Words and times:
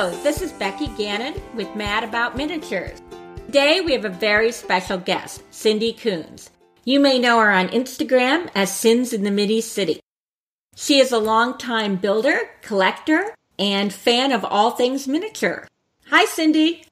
Hello, 0.00 0.14
this 0.22 0.42
is 0.42 0.52
Becky 0.52 0.86
Gannon 0.96 1.34
with 1.56 1.74
Mad 1.74 2.04
About 2.04 2.36
Miniatures. 2.36 3.02
Today 3.46 3.80
we 3.80 3.90
have 3.94 4.04
a 4.04 4.08
very 4.08 4.52
special 4.52 4.96
guest, 4.96 5.42
Cindy 5.50 5.92
Coons. 5.92 6.50
You 6.84 7.00
may 7.00 7.18
know 7.18 7.40
her 7.40 7.50
on 7.50 7.66
Instagram 7.70 8.48
as 8.54 8.72
Sins 8.72 9.12
in 9.12 9.24
the 9.24 9.32
Midi 9.32 9.60
City. 9.60 9.98
She 10.76 11.00
is 11.00 11.10
a 11.10 11.18
longtime 11.18 11.96
builder, 11.96 12.38
collector, 12.62 13.34
and 13.58 13.92
fan 13.92 14.30
of 14.30 14.44
all 14.44 14.70
things 14.70 15.08
miniature. 15.08 15.66
Hi, 16.10 16.26
Cindy. 16.26 16.84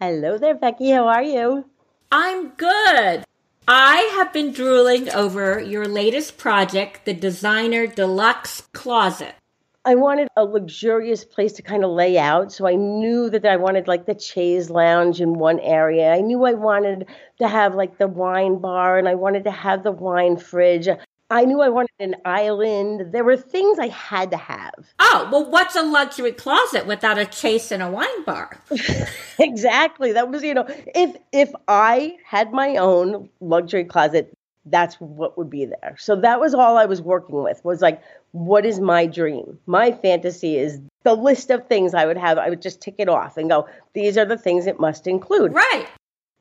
Hello 0.00 0.38
there, 0.38 0.54
Becky. 0.54 0.90
How 0.90 1.08
are 1.08 1.24
you? 1.24 1.64
I'm 2.12 2.50
good. 2.50 3.24
I 3.66 4.12
have 4.14 4.32
been 4.32 4.52
drooling 4.52 5.10
over 5.10 5.58
your 5.58 5.86
latest 5.86 6.38
project, 6.38 7.04
the 7.04 7.14
Designer 7.14 7.88
Deluxe 7.88 8.60
Closet. 8.72 9.34
I 9.88 9.94
wanted 9.94 10.28
a 10.36 10.44
luxurious 10.44 11.24
place 11.24 11.54
to 11.54 11.62
kind 11.62 11.82
of 11.82 11.90
lay 11.90 12.18
out. 12.18 12.52
So 12.52 12.68
I 12.68 12.74
knew 12.74 13.30
that 13.30 13.46
I 13.46 13.56
wanted 13.56 13.88
like 13.88 14.04
the 14.04 14.18
chaise 14.18 14.68
lounge 14.68 15.18
in 15.18 15.32
one 15.32 15.58
area. 15.60 16.12
I 16.12 16.20
knew 16.20 16.44
I 16.44 16.52
wanted 16.52 17.08
to 17.38 17.48
have 17.48 17.74
like 17.74 17.96
the 17.96 18.06
wine 18.06 18.58
bar 18.58 18.98
and 18.98 19.08
I 19.08 19.14
wanted 19.14 19.44
to 19.44 19.50
have 19.50 19.84
the 19.84 19.90
wine 19.90 20.36
fridge. 20.36 20.88
I 21.30 21.46
knew 21.46 21.62
I 21.62 21.70
wanted 21.70 21.94
an 22.00 22.16
island. 22.26 23.14
There 23.14 23.24
were 23.24 23.38
things 23.38 23.78
I 23.78 23.88
had 23.88 24.30
to 24.32 24.36
have. 24.36 24.74
Oh, 24.98 25.26
well, 25.32 25.50
what's 25.50 25.74
a 25.74 25.82
luxury 25.82 26.32
closet 26.32 26.86
without 26.86 27.16
a 27.16 27.30
chaise 27.32 27.72
and 27.72 27.82
a 27.82 27.90
wine 27.90 28.24
bar? 28.24 28.58
exactly. 29.38 30.12
That 30.12 30.30
was, 30.30 30.42
you 30.42 30.52
know, 30.52 30.66
if 30.68 31.16
if 31.32 31.50
I 31.66 32.16
had 32.26 32.52
my 32.52 32.76
own 32.76 33.30
luxury 33.40 33.84
closet, 33.84 34.36
that's 34.70 34.96
what 34.96 35.36
would 35.38 35.50
be 35.50 35.64
there. 35.64 35.96
So 35.98 36.16
that 36.16 36.40
was 36.40 36.54
all 36.54 36.76
I 36.76 36.86
was 36.86 37.02
working 37.02 37.42
with 37.42 37.64
was 37.64 37.80
like, 37.80 38.02
what 38.32 38.66
is 38.66 38.80
my 38.80 39.06
dream? 39.06 39.58
My 39.66 39.92
fantasy 39.92 40.56
is 40.56 40.80
the 41.04 41.14
list 41.14 41.50
of 41.50 41.66
things 41.66 41.94
I 41.94 42.06
would 42.06 42.16
have. 42.16 42.38
I 42.38 42.50
would 42.50 42.62
just 42.62 42.80
tick 42.80 42.96
it 42.98 43.08
off 43.08 43.36
and 43.36 43.48
go, 43.48 43.68
these 43.94 44.18
are 44.18 44.24
the 44.24 44.38
things 44.38 44.66
it 44.66 44.80
must 44.80 45.06
include. 45.06 45.52
Right. 45.52 45.86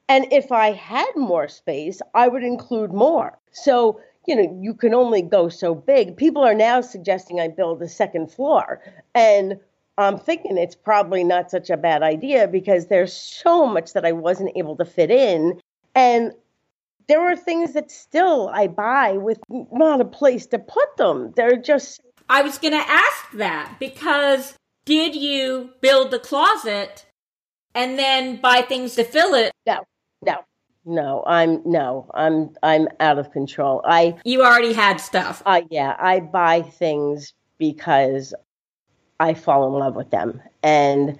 And 0.09 0.31
if 0.31 0.51
I 0.51 0.71
had 0.71 1.11
more 1.15 1.47
space, 1.47 2.01
I 2.13 2.27
would 2.27 2.43
include 2.43 2.93
more. 2.93 3.37
So, 3.51 3.99
you 4.25 4.35
know, 4.35 4.59
you 4.61 4.73
can 4.73 4.93
only 4.93 5.21
go 5.21 5.49
so 5.49 5.75
big. 5.75 6.15
People 6.15 6.43
are 6.43 6.53
now 6.55 6.81
suggesting 6.81 7.39
I 7.39 7.47
build 7.47 7.81
a 7.81 7.89
second 7.89 8.31
floor. 8.31 8.81
And 9.13 9.59
I'm 9.97 10.17
thinking 10.17 10.57
it's 10.57 10.75
probably 10.75 11.23
not 11.23 11.51
such 11.51 11.69
a 11.69 11.77
bad 11.77 12.03
idea 12.03 12.47
because 12.47 12.87
there's 12.87 13.13
so 13.13 13.65
much 13.65 13.93
that 13.93 14.05
I 14.05 14.11
wasn't 14.11 14.51
able 14.55 14.75
to 14.77 14.85
fit 14.85 15.11
in. 15.11 15.59
And 15.95 16.33
there 17.07 17.21
are 17.21 17.35
things 17.35 17.73
that 17.73 17.91
still 17.91 18.49
I 18.53 18.67
buy 18.67 19.13
with 19.13 19.39
not 19.49 20.01
a 20.01 20.05
place 20.05 20.45
to 20.47 20.59
put 20.59 20.97
them. 20.97 21.33
They're 21.35 21.57
just. 21.57 22.01
I 22.29 22.41
was 22.41 22.57
going 22.57 22.73
to 22.73 22.89
ask 22.89 23.31
that 23.35 23.77
because 23.79 24.55
did 24.85 25.15
you 25.15 25.71
build 25.81 26.11
the 26.11 26.19
closet 26.19 27.05
and 27.73 27.97
then 27.97 28.41
buy 28.41 28.61
things 28.61 28.95
to 28.95 29.03
fill 29.03 29.33
it? 29.33 29.51
No, 29.65 29.85
no, 30.21 30.43
no. 30.85 31.23
I'm 31.25 31.61
no. 31.65 32.09
I'm 32.13 32.53
I'm 32.63 32.87
out 32.99 33.19
of 33.19 33.31
control. 33.31 33.81
I 33.85 34.15
you 34.25 34.43
already 34.43 34.73
had 34.73 34.97
stuff. 34.97 35.41
Uh, 35.45 35.61
yeah, 35.69 35.95
I 35.99 36.19
buy 36.19 36.61
things 36.61 37.33
because 37.57 38.33
I 39.19 39.33
fall 39.33 39.67
in 39.67 39.73
love 39.73 39.95
with 39.95 40.11
them 40.11 40.41
and 40.61 41.19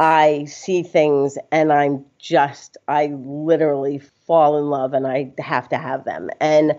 I 0.00 0.44
see 0.46 0.82
things 0.82 1.38
and 1.52 1.72
I'm 1.72 2.04
just, 2.18 2.76
I 2.88 3.06
literally 3.06 4.02
fall 4.26 4.58
in 4.58 4.70
love 4.70 4.92
and 4.92 5.06
I 5.06 5.32
have 5.38 5.68
to 5.70 5.78
have 5.78 6.04
them. 6.04 6.30
And 6.40 6.74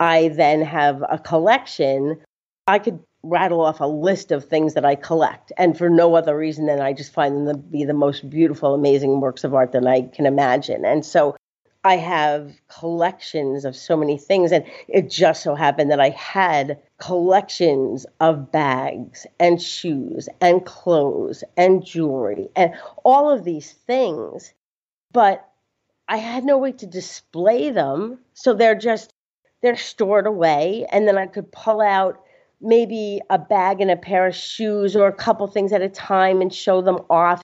I 0.00 0.28
then 0.28 0.62
have 0.62 1.02
a 1.08 1.18
collection. 1.18 2.20
I 2.66 2.78
could 2.78 3.00
rattle 3.22 3.60
off 3.60 3.80
a 3.80 3.86
list 3.86 4.32
of 4.32 4.44
things 4.44 4.74
that 4.74 4.84
I 4.84 4.96
collect, 4.96 5.52
and 5.56 5.78
for 5.78 5.88
no 5.88 6.16
other 6.16 6.36
reason 6.36 6.66
than 6.66 6.80
I 6.80 6.92
just 6.92 7.12
find 7.12 7.36
them 7.36 7.46
to 7.46 7.54
be 7.54 7.84
the 7.84 7.94
most 7.94 8.28
beautiful, 8.28 8.74
amazing 8.74 9.20
works 9.20 9.44
of 9.44 9.54
art 9.54 9.72
that 9.72 9.86
I 9.86 10.02
can 10.02 10.26
imagine. 10.26 10.84
And 10.84 11.06
so 11.06 11.36
I 11.84 11.96
have 11.96 12.52
collections 12.68 13.64
of 13.64 13.76
so 13.76 13.96
many 13.96 14.18
things. 14.18 14.52
And 14.52 14.64
it 14.88 15.10
just 15.10 15.42
so 15.42 15.54
happened 15.54 15.90
that 15.90 16.00
I 16.00 16.10
had 16.10 16.80
collections 16.98 18.06
of 18.20 18.52
bags 18.52 19.26
and 19.40 19.60
shoes 19.60 20.28
and 20.40 20.64
clothes 20.64 21.42
and 21.56 21.84
jewelry 21.84 22.48
and 22.54 22.74
all 23.04 23.30
of 23.30 23.44
these 23.44 23.72
things. 23.72 24.52
But 25.12 25.48
I 26.12 26.16
had 26.16 26.44
no 26.44 26.58
way 26.58 26.72
to 26.72 26.86
display 26.86 27.70
them. 27.70 28.18
So 28.34 28.52
they're 28.52 28.74
just, 28.74 29.14
they're 29.62 29.78
stored 29.78 30.26
away. 30.26 30.86
And 30.92 31.08
then 31.08 31.16
I 31.16 31.26
could 31.26 31.50
pull 31.50 31.80
out 31.80 32.20
maybe 32.60 33.22
a 33.30 33.38
bag 33.38 33.80
and 33.80 33.90
a 33.90 33.96
pair 33.96 34.26
of 34.26 34.34
shoes 34.34 34.94
or 34.94 35.06
a 35.06 35.12
couple 35.12 35.46
things 35.46 35.72
at 35.72 35.80
a 35.80 35.88
time 35.88 36.42
and 36.42 36.52
show 36.52 36.82
them 36.82 36.98
off. 37.08 37.40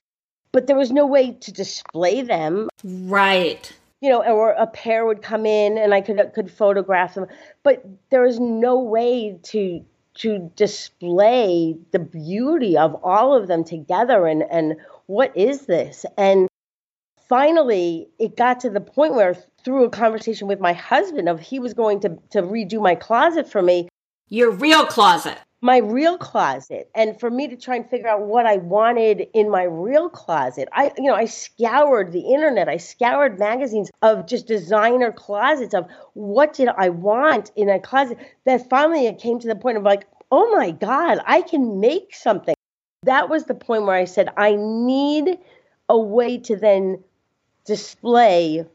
But 0.51 0.67
there 0.67 0.75
was 0.75 0.91
no 0.91 1.07
way 1.07 1.31
to 1.31 1.51
display 1.51 2.21
them. 2.21 2.69
Right 2.83 3.75
you 4.01 4.09
know, 4.09 4.23
or 4.23 4.51
a 4.51 4.65
pair 4.65 5.05
would 5.05 5.21
come 5.21 5.45
in 5.45 5.77
and 5.77 5.93
I 5.93 5.99
could 5.99 6.31
could 6.33 6.49
photograph 6.49 7.15
them, 7.15 7.27
but 7.63 7.85
there 8.11 8.21
was 8.21 8.39
no 8.39 8.79
way 8.79 9.37
to 9.43 9.83
to 10.15 10.51
display 10.55 11.77
the 11.91 11.99
beauty 11.99 12.77
of 12.77 12.95
all 13.03 13.35
of 13.35 13.47
them 13.47 13.65
together 13.65 14.25
and 14.25 14.41
and 14.49 14.77
what 15.07 15.35
is 15.35 15.65
this 15.65 16.05
and 16.17 16.48
finally 17.29 18.09
it 18.19 18.35
got 18.35 18.59
to 18.59 18.69
the 18.69 18.81
point 18.81 19.13
where 19.13 19.35
through 19.63 19.85
a 19.85 19.89
conversation 19.89 20.47
with 20.47 20.59
my 20.59 20.73
husband 20.73 21.29
of 21.29 21.39
he 21.39 21.59
was 21.59 21.73
going 21.73 21.99
to 22.01 22.09
to 22.31 22.41
redo 22.41 22.81
my 22.81 22.95
closet 22.95 23.49
for 23.49 23.61
me 23.61 23.87
your 24.27 24.51
real 24.51 24.85
closet 24.85 25.37
my 25.61 25.77
real 25.77 26.17
closet 26.17 26.89
and 26.95 27.19
for 27.19 27.29
me 27.29 27.47
to 27.47 27.57
try 27.57 27.75
and 27.75 27.89
figure 27.89 28.07
out 28.07 28.21
what 28.21 28.45
I 28.45 28.57
wanted 28.57 29.27
in 29.33 29.49
my 29.49 29.63
real 29.63 30.09
closet. 30.09 30.69
I 30.71 30.93
you 30.97 31.05
know, 31.05 31.15
I 31.15 31.25
scoured 31.25 32.11
the 32.13 32.33
internet, 32.33 32.69
I 32.69 32.77
scoured 32.77 33.39
magazines 33.39 33.91
of 34.01 34.25
just 34.25 34.47
designer 34.47 35.11
closets 35.11 35.73
of 35.73 35.87
what 36.13 36.53
did 36.53 36.69
I 36.69 36.89
want 36.89 37.51
in 37.55 37.69
a 37.69 37.79
closet. 37.79 38.17
That 38.45 38.69
finally 38.69 39.05
it 39.05 39.19
came 39.19 39.39
to 39.39 39.47
the 39.47 39.55
point 39.55 39.77
of 39.77 39.83
like, 39.83 40.05
"Oh 40.31 40.55
my 40.55 40.71
god, 40.71 41.19
I 41.25 41.41
can 41.41 41.79
make 41.81 42.15
something." 42.15 42.55
That 43.03 43.29
was 43.29 43.45
the 43.45 43.55
point 43.55 43.83
where 43.83 43.95
I 43.95 44.05
said 44.05 44.29
I 44.37 44.55
need 44.57 45.39
a 45.89 45.99
way 45.99 46.37
to 46.37 46.55
then 46.55 47.03
display 47.69 48.65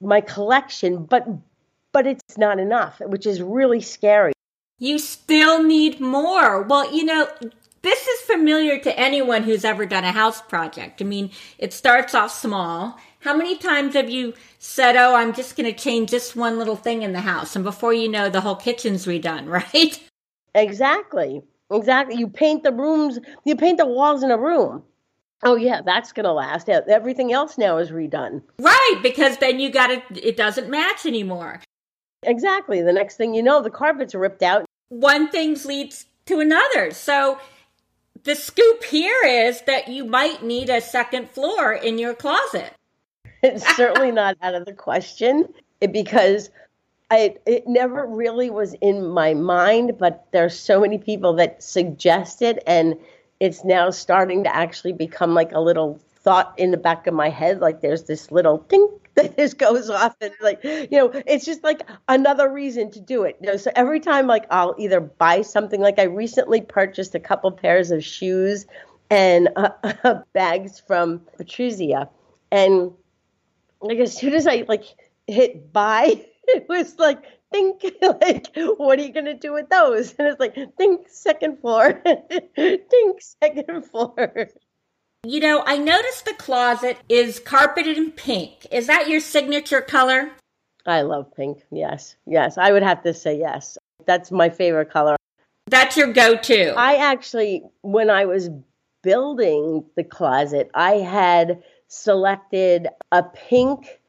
my 0.00 0.20
collection, 0.20 1.04
but 1.04 1.26
but 1.92 2.06
it's 2.06 2.36
not 2.36 2.58
enough, 2.58 3.00
which 3.00 3.24
is 3.24 3.40
really 3.40 3.80
scary. 3.80 4.32
You 4.80 4.98
still 4.98 5.62
need 5.62 6.00
more. 6.00 6.62
Well, 6.62 6.92
you 6.92 7.04
know, 7.04 7.28
this 7.82 8.08
is 8.08 8.20
familiar 8.22 8.80
to 8.80 8.98
anyone 8.98 9.44
who's 9.44 9.64
ever 9.64 9.86
done 9.86 10.02
a 10.02 10.10
house 10.10 10.42
project. 10.42 11.00
I 11.00 11.04
mean, 11.04 11.30
it 11.58 11.72
starts 11.72 12.12
off 12.12 12.32
small. 12.32 12.98
How 13.20 13.36
many 13.36 13.56
times 13.56 13.94
have 13.94 14.10
you 14.10 14.34
said, 14.58 14.96
Oh, 14.96 15.14
I'm 15.14 15.32
just 15.32 15.56
going 15.56 15.72
to 15.72 15.78
change 15.78 16.10
this 16.10 16.34
one 16.34 16.58
little 16.58 16.76
thing 16.76 17.02
in 17.02 17.12
the 17.12 17.20
house? 17.20 17.54
And 17.54 17.64
before 17.64 17.94
you 17.94 18.08
know, 18.08 18.28
the 18.28 18.40
whole 18.40 18.56
kitchen's 18.56 19.06
redone, 19.06 19.46
right? 19.58 20.00
Exactly. 20.56 21.42
Exactly. 21.70 22.16
You 22.16 22.26
paint 22.26 22.64
the 22.64 22.72
rooms, 22.72 23.20
you 23.44 23.54
paint 23.54 23.78
the 23.78 23.86
walls 23.86 24.24
in 24.24 24.32
a 24.32 24.38
room. 24.38 24.82
Oh 25.44 25.56
yeah, 25.56 25.82
that's 25.84 26.12
going 26.12 26.24
to 26.24 26.32
last. 26.32 26.68
Everything 26.68 27.32
else 27.32 27.58
now 27.58 27.78
is 27.78 27.90
redone. 27.90 28.42
Right, 28.58 28.98
because 29.02 29.36
then 29.38 29.60
you 29.60 29.70
got 29.70 29.90
it 29.90 30.02
it 30.10 30.36
doesn't 30.36 30.70
match 30.70 31.06
anymore. 31.06 31.60
Exactly. 32.22 32.82
The 32.82 32.92
next 32.92 33.16
thing 33.16 33.34
you 33.34 33.42
know, 33.42 33.62
the 33.62 33.70
carpet's 33.70 34.14
ripped 34.14 34.42
out. 34.42 34.64
One 34.88 35.30
thing 35.30 35.56
leads 35.64 36.06
to 36.26 36.40
another. 36.40 36.90
So 36.92 37.38
the 38.24 38.34
scoop 38.34 38.84
here 38.84 39.22
is 39.24 39.60
that 39.62 39.88
you 39.88 40.04
might 40.04 40.42
need 40.42 40.70
a 40.70 40.80
second 40.80 41.30
floor 41.30 41.72
in 41.72 41.98
your 41.98 42.14
closet. 42.14 42.72
It's 43.42 43.76
certainly 43.76 44.10
not 44.10 44.38
out 44.40 44.54
of 44.54 44.64
the 44.64 44.72
question 44.72 45.46
because 45.92 46.48
I, 47.10 47.36
it 47.44 47.66
never 47.66 48.06
really 48.06 48.48
was 48.48 48.74
in 48.80 49.06
my 49.06 49.34
mind, 49.34 49.98
but 49.98 50.26
there's 50.32 50.58
so 50.58 50.80
many 50.80 50.96
people 50.96 51.34
that 51.34 51.62
suggest 51.62 52.40
it, 52.40 52.62
and 52.66 52.96
it's 53.40 53.64
now 53.64 53.90
starting 53.90 54.44
to 54.44 54.54
actually 54.54 54.92
become 54.92 55.34
like 55.34 55.52
a 55.52 55.60
little 55.60 56.00
thought 56.16 56.54
in 56.58 56.70
the 56.70 56.76
back 56.76 57.06
of 57.06 57.14
my 57.14 57.28
head. 57.28 57.60
Like 57.60 57.80
there's 57.80 58.04
this 58.04 58.30
little 58.30 58.58
thing 58.58 58.88
that 59.14 59.36
just 59.36 59.58
goes 59.58 59.90
off 59.90 60.16
and 60.20 60.32
like 60.40 60.62
you 60.64 60.88
know 60.90 61.10
it's 61.26 61.44
just 61.44 61.62
like 61.62 61.88
another 62.08 62.50
reason 62.50 62.90
to 62.90 63.00
do 63.00 63.22
it 63.22 63.36
you 63.40 63.46
know 63.46 63.56
so 63.56 63.70
every 63.76 64.00
time 64.00 64.26
like 64.26 64.44
i'll 64.50 64.74
either 64.76 65.00
buy 65.00 65.40
something 65.40 65.80
like 65.80 66.00
i 66.00 66.02
recently 66.02 66.60
purchased 66.60 67.14
a 67.14 67.20
couple 67.20 67.52
pairs 67.52 67.92
of 67.92 68.02
shoes 68.02 68.66
and 69.10 69.50
uh, 69.54 69.70
bags 70.32 70.80
from 70.80 71.20
patrizia 71.38 72.08
and 72.50 72.90
like 73.80 73.98
as 73.98 74.16
soon 74.16 74.34
as 74.34 74.48
i 74.48 74.64
like 74.66 74.82
hit 75.28 75.72
buy 75.72 76.20
it 76.48 76.66
was 76.68 76.98
like 76.98 77.22
think 77.54 77.84
like 78.20 78.48
what 78.78 78.98
are 78.98 79.02
you 79.02 79.12
going 79.12 79.24
to 79.24 79.34
do 79.34 79.52
with 79.52 79.68
those 79.68 80.14
and 80.18 80.26
it's 80.26 80.40
like 80.40 80.56
think 80.76 81.06
second 81.08 81.60
floor 81.60 82.02
think 82.56 83.20
second 83.20 83.82
floor 83.82 84.48
you 85.26 85.40
know, 85.40 85.62
I 85.66 85.78
noticed 85.78 86.26
the 86.26 86.34
closet 86.34 86.98
is 87.08 87.40
carpeted 87.40 87.96
in 87.96 88.12
pink. 88.12 88.66
Is 88.70 88.86
that 88.88 89.08
your 89.08 89.20
signature 89.20 89.80
color? 89.80 90.30
I 90.86 91.00
love 91.02 91.34
pink. 91.34 91.62
Yes. 91.70 92.16
Yes. 92.26 92.58
I 92.58 92.72
would 92.72 92.82
have 92.82 93.02
to 93.04 93.14
say 93.14 93.38
yes. 93.38 93.78
That's 94.06 94.30
my 94.30 94.50
favorite 94.50 94.90
color. 94.90 95.16
That's 95.66 95.96
your 95.96 96.12
go 96.12 96.36
to. 96.36 96.74
I 96.76 96.96
actually, 96.96 97.62
when 97.80 98.10
I 98.10 98.26
was 98.26 98.50
building 99.02 99.84
the 99.96 100.04
closet, 100.04 100.70
I 100.74 100.96
had 100.96 101.62
selected 101.88 102.88
a 103.10 103.22
pink. 103.22 104.00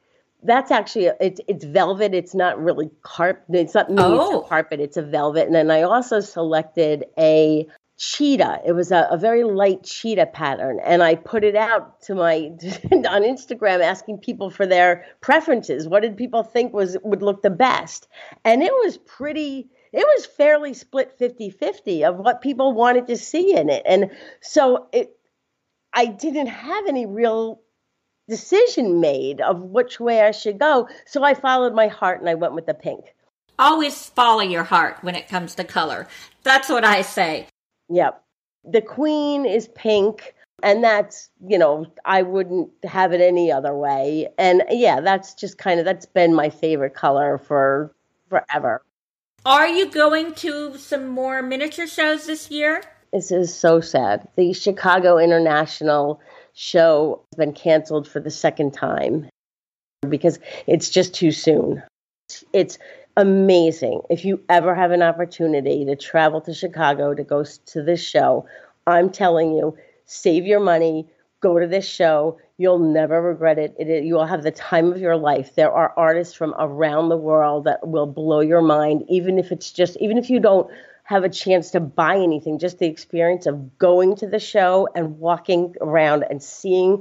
That's 0.42 0.70
actually 0.70 1.10
it's 1.20 1.40
it's 1.48 1.64
velvet. 1.64 2.14
It's 2.14 2.34
not 2.34 2.62
really 2.62 2.90
carpet. 3.02 3.44
It's 3.50 3.74
not 3.74 3.86
oh. 3.90 4.44
carpet. 4.48 4.80
It's 4.80 4.96
a 4.96 5.02
velvet. 5.02 5.46
And 5.46 5.54
then 5.54 5.70
I 5.70 5.82
also 5.82 6.20
selected 6.20 7.06
a 7.18 7.66
cheetah. 7.98 8.60
It 8.66 8.72
was 8.72 8.92
a, 8.92 9.08
a, 9.10 9.16
very 9.16 9.42
light 9.42 9.82
cheetah 9.82 10.26
pattern, 10.26 10.78
and 10.84 11.02
I 11.02 11.14
put 11.14 11.44
it 11.44 11.56
out 11.56 12.02
to 12.02 12.14
my 12.14 12.36
on 12.92 13.22
Instagram 13.22 13.82
asking 13.82 14.18
people 14.18 14.50
for 14.50 14.66
their 14.66 15.06
preferences. 15.20 15.88
What 15.88 16.02
did 16.02 16.16
people 16.16 16.42
think 16.42 16.72
was 16.72 16.96
would 17.02 17.22
look 17.22 17.42
the 17.42 17.50
best? 17.50 18.08
And 18.44 18.62
it 18.62 18.72
was 18.72 18.98
pretty. 18.98 19.70
It 19.92 20.06
was 20.16 20.26
fairly 20.26 20.74
split 20.74 21.18
50-50 21.18 22.06
of 22.06 22.18
what 22.18 22.42
people 22.42 22.74
wanted 22.74 23.06
to 23.06 23.16
see 23.16 23.56
in 23.56 23.70
it, 23.70 23.82
and 23.86 24.10
so 24.40 24.88
it. 24.92 25.12
I 25.92 26.06
didn't 26.06 26.48
have 26.48 26.86
any 26.86 27.06
real 27.06 27.62
decision 28.28 29.00
made 29.00 29.40
of 29.40 29.60
which 29.60 30.00
way 30.00 30.22
I 30.22 30.30
should 30.30 30.58
go, 30.58 30.88
so 31.06 31.22
I 31.22 31.34
followed 31.34 31.74
my 31.74 31.88
heart 31.88 32.20
and 32.20 32.28
I 32.28 32.34
went 32.34 32.54
with 32.54 32.66
the 32.66 32.74
pink. 32.74 33.14
Always 33.58 34.06
follow 34.06 34.42
your 34.42 34.64
heart 34.64 34.98
when 35.02 35.14
it 35.14 35.28
comes 35.28 35.54
to 35.54 35.64
color. 35.64 36.06
That's 36.42 36.68
what 36.68 36.84
I 36.84 37.02
say. 37.02 37.46
Yep. 37.88 38.22
The 38.64 38.82
queen 38.82 39.46
is 39.46 39.68
pink. 39.68 40.34
And 40.62 40.82
that's, 40.82 41.28
you 41.46 41.58
know, 41.58 41.84
I 42.06 42.22
wouldn't 42.22 42.70
have 42.82 43.12
it 43.12 43.20
any 43.20 43.52
other 43.52 43.74
way. 43.74 44.28
And 44.38 44.62
yeah, 44.70 45.02
that's 45.02 45.34
just 45.34 45.58
kind 45.58 45.78
of, 45.78 45.84
that's 45.84 46.06
been 46.06 46.34
my 46.34 46.48
favorite 46.48 46.94
color 46.94 47.36
for 47.36 47.94
forever. 48.30 48.82
Are 49.44 49.68
you 49.68 49.86
going 49.90 50.32
to 50.36 50.78
some 50.78 51.08
more 51.08 51.42
miniature 51.42 51.86
shows 51.86 52.26
this 52.26 52.50
year? 52.50 52.82
This 53.12 53.30
is 53.30 53.54
so 53.54 53.82
sad. 53.82 54.28
The 54.36 54.54
Chicago 54.54 55.18
International 55.18 56.20
show 56.56 57.22
has 57.30 57.36
been 57.36 57.52
canceled 57.52 58.08
for 58.08 58.18
the 58.18 58.30
second 58.30 58.72
time 58.72 59.28
because 60.08 60.38
it's 60.66 60.88
just 60.88 61.14
too 61.14 61.30
soon. 61.30 61.82
It's 62.52 62.78
amazing. 63.16 64.00
If 64.08 64.24
you 64.24 64.40
ever 64.48 64.74
have 64.74 64.90
an 64.90 65.02
opportunity 65.02 65.84
to 65.84 65.94
travel 65.94 66.40
to 66.40 66.54
Chicago 66.54 67.14
to 67.14 67.22
go 67.22 67.44
to 67.44 67.82
this 67.82 68.02
show, 68.02 68.46
I'm 68.86 69.10
telling 69.10 69.52
you, 69.52 69.76
save 70.06 70.46
your 70.46 70.60
money, 70.60 71.06
go 71.40 71.58
to 71.58 71.66
this 71.66 71.86
show. 71.86 72.38
You'll 72.56 72.78
never 72.78 73.20
regret 73.20 73.58
it. 73.58 73.74
it. 73.78 74.04
You 74.04 74.14
will 74.14 74.26
have 74.26 74.42
the 74.42 74.50
time 74.50 74.90
of 74.90 74.98
your 74.98 75.16
life. 75.16 75.54
There 75.56 75.70
are 75.70 75.92
artists 75.94 76.34
from 76.34 76.54
around 76.58 77.10
the 77.10 77.18
world 77.18 77.64
that 77.64 77.86
will 77.86 78.06
blow 78.06 78.40
your 78.40 78.62
mind, 78.62 79.04
even 79.08 79.38
if 79.38 79.52
it's 79.52 79.70
just, 79.70 79.98
even 80.00 80.16
if 80.16 80.30
you 80.30 80.40
don't 80.40 80.70
have 81.06 81.22
a 81.22 81.28
chance 81.28 81.70
to 81.70 81.80
buy 81.80 82.16
anything, 82.16 82.58
just 82.58 82.80
the 82.80 82.86
experience 82.86 83.46
of 83.46 83.78
going 83.78 84.16
to 84.16 84.26
the 84.26 84.40
show 84.40 84.88
and 84.94 85.18
walking 85.18 85.74
around 85.80 86.24
and 86.28 86.42
seeing 86.42 87.00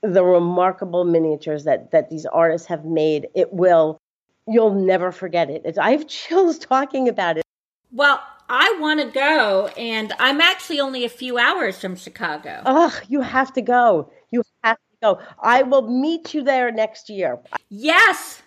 the 0.00 0.24
remarkable 0.24 1.04
miniatures 1.04 1.64
that 1.64 1.90
that 1.90 2.08
these 2.08 2.24
artists 2.24 2.68
have 2.68 2.84
made. 2.84 3.26
It 3.34 3.52
will 3.52 4.00
you'll 4.46 4.74
never 4.74 5.10
forget 5.10 5.50
it. 5.50 5.62
It's, 5.64 5.76
I 5.76 5.90
have 5.90 6.06
chills 6.20 6.58
talking 6.58 7.08
about 7.08 7.36
it. 7.36 7.44
Well, 7.90 8.22
I 8.48 8.76
want 8.80 9.00
to 9.00 9.06
go, 9.06 9.66
and 9.76 10.12
I'm 10.20 10.40
actually 10.40 10.78
only 10.78 11.04
a 11.04 11.08
few 11.08 11.36
hours 11.36 11.80
from 11.80 11.96
Chicago. 11.96 12.62
Oh, 12.64 12.96
you 13.08 13.22
have 13.22 13.52
to 13.54 13.62
go. 13.62 14.12
You 14.30 14.44
have 14.62 14.76
to 14.76 14.96
go. 15.02 15.20
I 15.42 15.62
will 15.62 15.88
meet 15.88 16.32
you 16.32 16.44
there 16.44 16.70
next 16.70 17.10
year. 17.10 17.40
Yes. 17.70 18.40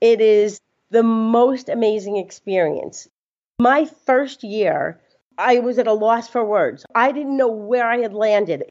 It 0.00 0.20
is 0.20 0.60
the 0.90 1.02
most 1.02 1.68
amazing 1.68 2.16
experience. 2.16 3.08
My 3.60 3.84
first 4.06 4.42
year, 4.42 4.98
I 5.36 5.58
was 5.58 5.76
at 5.76 5.86
a 5.86 5.92
loss 5.92 6.26
for 6.26 6.42
words. 6.42 6.86
I 6.94 7.12
didn't 7.12 7.36
know 7.36 7.48
where 7.48 7.86
I 7.86 7.98
had 7.98 8.14
landed. 8.14 8.64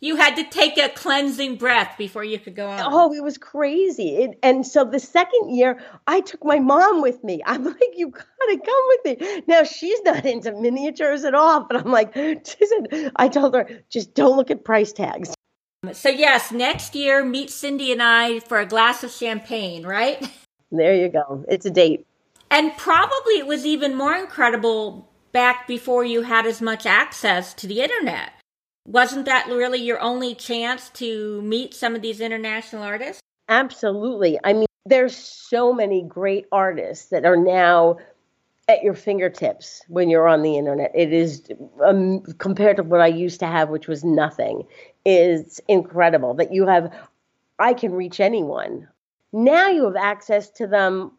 You 0.00 0.16
had 0.16 0.36
to 0.36 0.44
take 0.44 0.76
a 0.76 0.90
cleansing 0.90 1.56
breath 1.56 1.96
before 1.96 2.22
you 2.22 2.38
could 2.38 2.54
go 2.54 2.68
on. 2.68 2.80
Oh, 2.84 3.14
it 3.14 3.22
was 3.22 3.38
crazy. 3.38 4.16
It, 4.16 4.38
and 4.42 4.66
so 4.66 4.84
the 4.84 5.00
second 5.00 5.56
year, 5.56 5.80
I 6.06 6.20
took 6.20 6.44
my 6.44 6.58
mom 6.58 7.00
with 7.00 7.24
me. 7.24 7.40
I'm 7.46 7.64
like, 7.78 7.80
you 7.94 8.10
gotta 8.10 8.60
come 8.62 8.84
with 8.88 9.18
me. 9.18 9.42
Now 9.46 9.62
she's 9.62 10.02
not 10.02 10.26
into 10.26 10.52
miniatures 10.60 11.24
at 11.24 11.34
all, 11.34 11.64
but 11.64 11.78
I'm 11.78 11.90
like, 11.90 12.12
I 12.14 13.28
told 13.28 13.54
her, 13.54 13.66
just 13.88 14.12
don't 14.12 14.36
look 14.36 14.50
at 14.50 14.62
price 14.62 14.92
tags. 14.92 15.32
So 15.92 16.10
yes, 16.10 16.52
next 16.52 16.94
year, 16.94 17.24
meet 17.24 17.48
Cindy 17.48 17.92
and 17.92 18.02
I 18.02 18.40
for 18.40 18.60
a 18.60 18.66
glass 18.66 19.02
of 19.04 19.10
champagne, 19.10 19.86
right? 19.86 20.22
There 20.70 20.94
you 20.94 21.08
go. 21.08 21.44
It's 21.48 21.64
a 21.64 21.70
date. 21.70 22.06
And 22.52 22.76
probably 22.76 23.38
it 23.38 23.46
was 23.46 23.66
even 23.66 23.96
more 23.96 24.14
incredible 24.14 25.10
back 25.32 25.66
before 25.66 26.04
you 26.04 26.22
had 26.22 26.46
as 26.46 26.60
much 26.60 26.86
access 26.86 27.54
to 27.54 27.66
the 27.66 27.80
internet 27.80 28.32
wasn't 28.86 29.26
that 29.26 29.46
really 29.46 29.80
your 29.80 30.00
only 30.00 30.34
chance 30.34 30.90
to 30.90 31.40
meet 31.42 31.74
some 31.74 31.94
of 31.94 32.02
these 32.02 32.20
international 32.20 32.82
artists? 32.82 33.22
Absolutely. 33.48 34.38
I 34.44 34.52
mean, 34.52 34.66
there's 34.86 35.16
so 35.16 35.72
many 35.72 36.02
great 36.02 36.46
artists 36.50 37.10
that 37.10 37.24
are 37.24 37.36
now 37.36 37.98
at 38.68 38.82
your 38.82 38.94
fingertips 38.94 39.82
when 39.88 40.08
you're 40.08 40.28
on 40.28 40.42
the 40.42 40.56
internet. 40.56 40.90
It 40.94 41.12
is 41.12 41.48
um, 41.84 42.20
compared 42.38 42.76
to 42.76 42.82
what 42.82 43.00
I 43.00 43.08
used 43.08 43.40
to 43.40 43.46
have, 43.46 43.68
which 43.68 43.88
was 43.88 44.04
nothing. 44.04 44.64
Is 45.04 45.60
incredible 45.68 46.34
that 46.34 46.52
you 46.52 46.66
have. 46.66 46.92
I 47.58 47.74
can 47.74 47.92
reach 47.92 48.18
anyone. 48.18 48.88
Now 49.32 49.68
you 49.68 49.84
have 49.84 49.96
access 49.96 50.50
to 50.50 50.66
them 50.66 51.12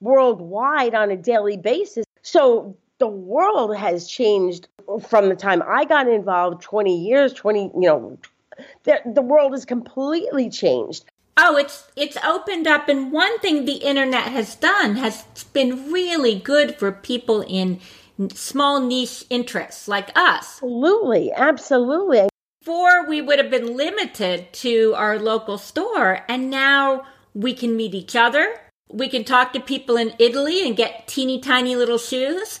worldwide 0.00 0.94
on 0.94 1.10
a 1.10 1.16
daily 1.16 1.56
basis. 1.56 2.04
So 2.22 2.76
the 2.98 3.08
world 3.08 3.76
has 3.76 4.06
changed 4.06 4.68
from 5.06 5.28
the 5.28 5.36
time 5.36 5.62
I 5.66 5.84
got 5.84 6.08
involved 6.08 6.62
20 6.62 6.96
years, 6.96 7.32
20, 7.32 7.60
you 7.60 7.72
know, 7.74 8.18
the, 8.84 9.00
the 9.06 9.22
world 9.22 9.52
has 9.52 9.64
completely 9.64 10.50
changed. 10.50 11.04
Oh, 11.40 11.56
it's 11.56 11.86
it's 11.94 12.16
opened 12.24 12.66
up 12.66 12.88
and 12.88 13.12
one 13.12 13.38
thing 13.38 13.64
the 13.64 13.74
internet 13.74 14.24
has 14.24 14.56
done 14.56 14.96
has 14.96 15.22
been 15.52 15.92
really 15.92 16.34
good 16.34 16.74
for 16.74 16.90
people 16.90 17.42
in 17.42 17.80
small 18.34 18.80
niche 18.80 19.24
interests 19.30 19.86
like 19.86 20.08
us. 20.16 20.54
Absolutely, 20.54 21.32
absolutely. 21.32 22.28
Before 22.60 23.06
we 23.06 23.22
would 23.22 23.38
have 23.38 23.50
been 23.50 23.76
limited 23.76 24.52
to 24.54 24.94
our 24.96 25.16
local 25.20 25.58
store 25.58 26.24
and 26.28 26.50
now 26.50 27.04
we 27.34 27.54
can 27.54 27.76
meet 27.76 27.94
each 27.94 28.16
other. 28.16 28.56
We 28.90 29.08
can 29.08 29.24
talk 29.24 29.52
to 29.52 29.60
people 29.60 29.96
in 29.96 30.14
Italy 30.18 30.66
and 30.66 30.76
get 30.76 31.06
teeny 31.06 31.40
tiny 31.40 31.76
little 31.76 31.98
shoes. 31.98 32.60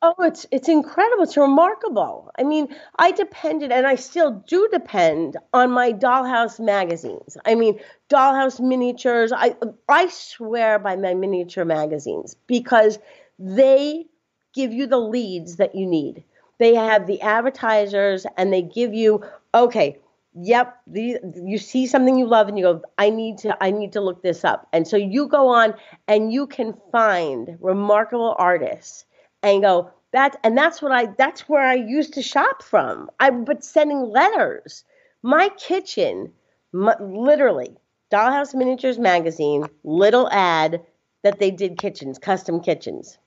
Oh, 0.00 0.14
it's 0.20 0.46
it's 0.52 0.68
incredible. 0.68 1.24
It's 1.24 1.36
remarkable. 1.36 2.30
I 2.38 2.44
mean, 2.44 2.68
I 2.96 3.10
depended 3.10 3.72
and 3.72 3.84
I 3.84 3.96
still 3.96 4.44
do 4.46 4.68
depend 4.72 5.36
on 5.52 5.72
my 5.72 5.92
dollhouse 5.92 6.60
magazines. 6.60 7.36
I 7.44 7.56
mean, 7.56 7.80
dollhouse 8.08 8.60
miniatures. 8.60 9.32
I 9.32 9.56
I 9.88 10.06
swear 10.08 10.78
by 10.78 10.94
my 10.94 11.14
miniature 11.14 11.64
magazines 11.64 12.36
because 12.46 13.00
they 13.40 14.06
give 14.54 14.72
you 14.72 14.86
the 14.86 15.00
leads 15.00 15.56
that 15.56 15.74
you 15.74 15.86
need. 15.86 16.22
They 16.58 16.74
have 16.76 17.08
the 17.08 17.20
advertisers 17.20 18.24
and 18.36 18.52
they 18.52 18.62
give 18.62 18.94
you 18.94 19.24
okay, 19.52 19.98
yep, 20.34 20.78
the, 20.86 21.18
you 21.44 21.58
see 21.58 21.86
something 21.86 22.18
you 22.18 22.26
love 22.26 22.48
and 22.48 22.58
you 22.58 22.64
go 22.64 22.82
I 22.98 23.10
need 23.10 23.38
to 23.38 23.56
I 23.62 23.70
need 23.70 23.92
to 23.92 24.00
look 24.00 24.22
this 24.22 24.44
up. 24.44 24.68
And 24.72 24.86
so 24.86 24.96
you 24.96 25.28
go 25.28 25.48
on 25.48 25.74
and 26.08 26.32
you 26.32 26.46
can 26.46 26.74
find 26.90 27.56
remarkable 27.60 28.34
artists 28.38 29.04
and 29.42 29.62
go 29.62 29.90
that 30.12 30.36
and 30.44 30.56
that's 30.56 30.80
what 30.80 30.92
I 30.92 31.06
that's 31.06 31.48
where 31.48 31.66
I 31.66 31.74
used 31.74 32.14
to 32.14 32.22
shop 32.22 32.62
from. 32.62 33.10
I 33.20 33.30
but 33.30 33.64
sending 33.64 34.10
letters. 34.10 34.84
My 35.22 35.50
kitchen, 35.50 36.32
my, 36.72 36.96
literally, 37.00 37.76
Dollhouse 38.10 38.54
Miniatures 38.54 38.98
magazine, 38.98 39.66
little 39.84 40.28
ad 40.30 40.82
that 41.22 41.38
they 41.38 41.50
did 41.50 41.78
kitchens, 41.78 42.18
custom 42.18 42.60
kitchens. 42.60 43.18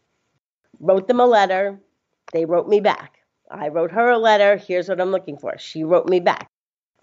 Wrote 0.79 1.07
them 1.07 1.21
a 1.21 1.25
letter. 1.25 1.79
They 2.33 2.43
wrote 2.43 2.67
me 2.67 2.81
back. 2.81 3.13
I 3.49 3.69
wrote 3.69 3.91
her 3.91 4.09
a 4.09 4.17
letter. 4.17 4.57
Here's 4.57 4.89
what 4.89 4.99
I'm 4.99 5.11
looking 5.11 5.37
for. 5.37 5.57
She 5.57 5.83
wrote 5.83 6.09
me 6.09 6.19
back. 6.19 6.49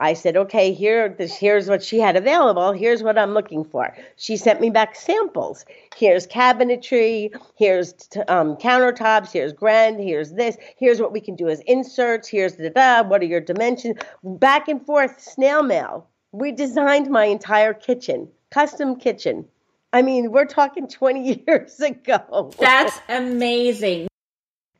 I 0.02 0.14
said, 0.14 0.36
okay, 0.36 0.72
here, 0.72 1.08
this, 1.08 1.36
here's 1.36 1.68
what 1.68 1.80
she 1.80 2.00
had 2.00 2.16
available. 2.16 2.72
Here's 2.72 3.04
what 3.04 3.16
I'm 3.16 3.34
looking 3.34 3.64
for. 3.64 3.96
She 4.16 4.36
sent 4.36 4.60
me 4.60 4.68
back 4.68 4.96
samples. 4.96 5.64
Here's 5.96 6.26
cabinetry. 6.26 7.30
Here's 7.56 7.94
um, 8.26 8.56
countertops. 8.56 9.30
Here's 9.30 9.52
grand. 9.52 10.00
Here's 10.00 10.32
this. 10.32 10.56
Here's 10.76 11.00
what 11.00 11.12
we 11.12 11.20
can 11.20 11.36
do 11.36 11.48
as 11.48 11.60
inserts. 11.68 12.26
Here's 12.26 12.56
the 12.56 12.68
da. 12.68 13.04
What 13.04 13.22
are 13.22 13.26
your 13.26 13.40
dimensions? 13.40 13.96
Back 14.24 14.66
and 14.66 14.84
forth, 14.84 15.20
snail 15.20 15.62
mail. 15.62 16.08
We 16.32 16.50
designed 16.50 17.08
my 17.08 17.26
entire 17.26 17.72
kitchen, 17.72 18.28
custom 18.50 18.96
kitchen. 18.96 19.44
I 19.92 20.02
mean, 20.02 20.32
we're 20.32 20.46
talking 20.46 20.88
20 20.88 21.44
years 21.46 21.78
ago. 21.78 22.50
That's 22.58 22.98
amazing. 23.08 24.08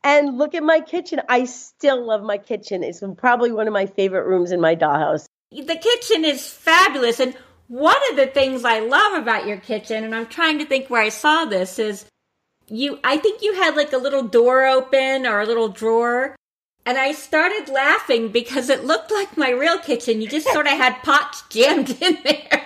And 0.03 0.37
look 0.37 0.53
at 0.53 0.63
my 0.63 0.81
kitchen. 0.81 1.21
I 1.29 1.45
still 1.45 2.05
love 2.05 2.23
my 2.23 2.37
kitchen. 2.37 2.83
It's 2.83 3.01
probably 3.17 3.51
one 3.51 3.67
of 3.67 3.73
my 3.73 3.85
favorite 3.85 4.27
rooms 4.27 4.51
in 4.51 4.59
my 4.59 4.75
dollhouse. 4.75 5.25
The 5.51 5.77
kitchen 5.77 6.25
is 6.25 6.45
fabulous. 6.47 7.19
And 7.19 7.35
one 7.67 7.95
of 8.11 8.17
the 8.17 8.27
things 8.27 8.65
I 8.65 8.79
love 8.79 9.21
about 9.21 9.47
your 9.47 9.57
kitchen, 9.57 10.03
and 10.03 10.13
I'm 10.13 10.27
trying 10.27 10.59
to 10.59 10.65
think 10.65 10.89
where 10.89 11.01
I 11.01 11.09
saw 11.09 11.45
this, 11.45 11.79
is 11.79 12.05
you, 12.67 12.99
I 13.03 13.17
think 13.17 13.41
you 13.41 13.53
had 13.53 13.75
like 13.75 13.93
a 13.93 13.97
little 13.97 14.23
door 14.23 14.65
open 14.65 15.25
or 15.25 15.39
a 15.39 15.45
little 15.45 15.69
drawer. 15.69 16.35
And 16.85 16.97
I 16.97 17.13
started 17.13 17.69
laughing 17.69 18.27
because 18.27 18.69
it 18.69 18.83
looked 18.83 19.09
like 19.09 19.37
my 19.37 19.51
real 19.51 19.79
kitchen. 19.79 20.21
You 20.21 20.27
just 20.27 20.51
sort 20.51 20.67
of 20.67 20.73
had 20.73 21.01
pots 21.01 21.43
jammed 21.49 21.89
in 22.01 22.17
there. 22.25 22.62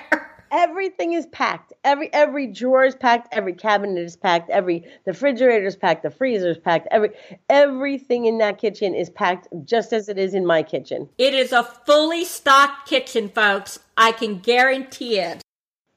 Everything 0.52 1.14
is 1.14 1.26
packed. 1.28 1.74
Every 1.84 2.14
every 2.14 2.48
drawer 2.48 2.86
is 2.86 2.96
packed. 2.96 3.30
Every 3.32 3.54
cabinet 3.54 4.00
is 4.00 4.16
packed. 4.16 4.50
Every 4.50 4.80
the 5.06 5.12
refrigerator 5.12 5.66
is 5.66 5.76
packed. 5.76 6.04
The 6.04 6.12
freezer 6.12 6.50
is 6.50 6.58
packed. 6.58 6.88
Every 6.92 7.10
everything 7.50 8.26
in 8.26 8.38
that 8.40 8.58
kitchen 8.58 8.96
is 8.96 9.10
packed 9.10 9.48
just 9.66 9.94
as 9.94 10.10
it 10.10 10.18
is 10.18 10.34
in 10.34 10.46
my 10.46 10.64
kitchen. 10.64 11.10
It 11.18 11.34
is 11.34 11.52
a 11.52 11.64
fully 11.64 12.26
stocked 12.26 12.88
kitchen, 12.88 13.30
folks. 13.30 13.80
I 13.98 14.12
can 14.12 14.40
guarantee 14.40 15.20
it. 15.20 15.42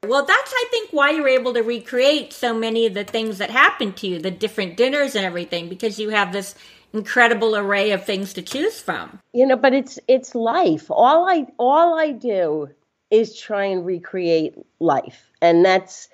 Well, 0.07 0.25
that's, 0.25 0.53
I 0.55 0.65
think, 0.71 0.91
why 0.93 1.11
you're 1.11 1.29
able 1.29 1.53
to 1.53 1.61
recreate 1.61 2.33
so 2.33 2.55
many 2.55 2.87
of 2.87 2.95
the 2.95 3.05
things 3.05 3.37
that 3.37 3.51
happened 3.51 3.99
to 3.99 4.07
you, 4.07 4.19
the 4.19 4.31
different 4.31 4.79
dinners 4.79 5.15
and 5.15 5.27
everything, 5.27 5.69
because 5.69 5.99
you 5.99 6.09
have 6.09 6.33
this 6.33 6.55
incredible 6.95 7.55
array 7.55 7.91
of 7.91 8.05
things 8.05 8.33
to 8.35 8.43
choose 8.43 8.81
from. 8.81 9.19
You 9.33 9.47
know, 9.47 9.57
but 9.57 9.75
it's 9.75 9.99
it's 10.09 10.35
life. 10.35 10.91
All 10.91 11.29
I 11.29 11.47
all 11.59 11.99
I 11.99 12.13
do 12.13 12.71
is 13.11 13.39
try 13.39 13.65
and 13.65 13.85
recreate 13.85 14.55
life. 14.79 15.31
And 15.43 15.65
that's 15.65 16.09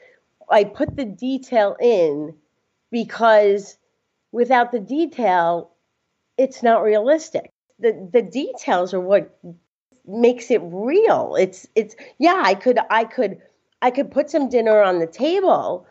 I 0.50 0.64
put 0.64 0.96
the 0.96 1.04
detail 1.04 1.76
in 1.80 2.34
because 2.90 3.76
without 4.32 4.72
the 4.72 4.80
detail, 4.80 5.72
it's 6.38 6.62
not 6.62 6.82
realistic. 6.82 7.50
The 7.78 8.08
the 8.12 8.22
details 8.22 8.94
are 8.94 9.00
what 9.00 9.38
makes 10.06 10.50
it 10.50 10.60
real. 10.62 11.36
It's 11.38 11.66
it's 11.74 11.96
yeah, 12.18 12.42
I 12.44 12.54
could 12.54 12.78
I 12.90 13.04
could 13.04 13.38
I 13.82 13.90
could 13.90 14.10
put 14.10 14.30
some 14.30 14.48
dinner 14.48 14.82
on 14.82 14.98
the 14.98 15.06
table, 15.06 15.86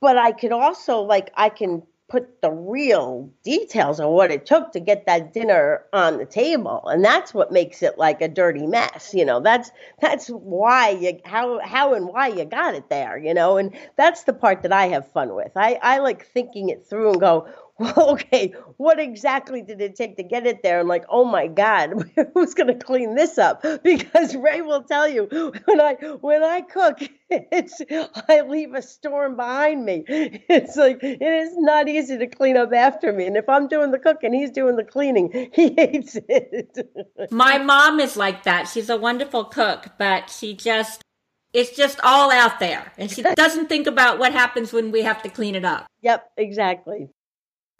but 0.00 0.16
I 0.16 0.32
could 0.32 0.52
also 0.52 1.00
like 1.00 1.30
I 1.36 1.48
can 1.48 1.82
put 2.08 2.40
the 2.40 2.50
real 2.50 3.30
details 3.42 3.98
of 3.98 4.10
what 4.10 4.30
it 4.30 4.46
took 4.46 4.72
to 4.72 4.80
get 4.80 5.06
that 5.06 5.32
dinner 5.32 5.84
on 5.92 6.18
the 6.18 6.24
table. 6.24 6.86
And 6.86 7.04
that's 7.04 7.34
what 7.34 7.50
makes 7.50 7.82
it 7.82 7.98
like 7.98 8.20
a 8.20 8.28
dirty 8.28 8.66
mess 8.66 9.12
you 9.12 9.24
know? 9.24 9.40
That's 9.40 9.70
that's 10.00 10.28
why 10.28 10.90
you 10.90 11.18
how 11.24 11.60
how 11.60 11.94
and 11.94 12.06
why 12.08 12.28
you 12.28 12.44
got 12.44 12.74
it 12.74 12.88
there 12.88 13.18
you 13.18 13.34
know? 13.34 13.56
And 13.56 13.76
that's 13.96 14.22
the 14.24 14.32
part 14.32 14.62
that 14.62 14.72
i 14.72 14.86
have 14.86 15.10
fun 15.12 15.34
with. 15.34 15.52
I 15.56 15.78
i 15.82 15.98
like 15.98 16.26
thinking 16.26 16.68
it 16.68 16.86
through 16.86 17.10
and 17.12 17.20
go 17.20 17.48
well, 17.78 18.12
okay, 18.12 18.54
what 18.78 18.98
exactly 18.98 19.60
did 19.60 19.82
it 19.82 19.96
take 19.96 20.16
to 20.16 20.22
get 20.22 20.46
it 20.46 20.62
there? 20.62 20.80
And 20.80 20.88
like, 20.88 21.04
oh 21.10 21.26
my 21.26 21.46
God, 21.46 22.10
who's 22.34 22.54
going 22.54 22.68
to 22.68 22.84
clean 22.84 23.14
this 23.14 23.36
up? 23.38 23.64
Because 23.82 24.34
Ray 24.34 24.62
will 24.62 24.82
tell 24.82 25.06
you 25.08 25.24
when 25.64 25.80
I 25.80 25.94
when 26.20 26.42
I 26.42 26.62
cook, 26.62 26.98
it's 27.30 27.80
I 28.28 28.40
leave 28.42 28.74
a 28.74 28.82
storm 28.82 29.36
behind 29.36 29.84
me. 29.84 30.04
It's 30.08 30.76
like 30.76 31.02
it 31.02 31.22
is 31.22 31.54
not 31.56 31.88
easy 31.88 32.18
to 32.18 32.26
clean 32.26 32.56
up 32.56 32.72
after 32.72 33.12
me. 33.12 33.26
And 33.26 33.36
if 33.36 33.48
I'm 33.48 33.68
doing 33.68 33.90
the 33.90 33.98
cooking, 33.98 34.32
he's 34.32 34.50
doing 34.50 34.76
the 34.76 34.84
cleaning. 34.84 35.50
He 35.52 35.74
hates 35.74 36.16
it. 36.28 36.76
My 37.30 37.58
mom 37.58 38.00
is 38.00 38.16
like 38.16 38.44
that. 38.44 38.68
She's 38.68 38.88
a 38.88 38.96
wonderful 38.96 39.44
cook, 39.44 39.88
but 39.98 40.30
she 40.30 40.54
just 40.54 41.02
it's 41.52 41.76
just 41.76 41.98
all 42.02 42.30
out 42.30 42.58
there 42.60 42.92
and 42.98 43.10
she 43.10 43.22
doesn't 43.22 43.68
think 43.68 43.86
about 43.86 44.18
what 44.18 44.32
happens 44.32 44.72
when 44.72 44.90
we 44.90 45.02
have 45.02 45.22
to 45.22 45.28
clean 45.28 45.54
it 45.54 45.64
up. 45.64 45.86
Yep, 46.02 46.32
exactly. 46.36 47.08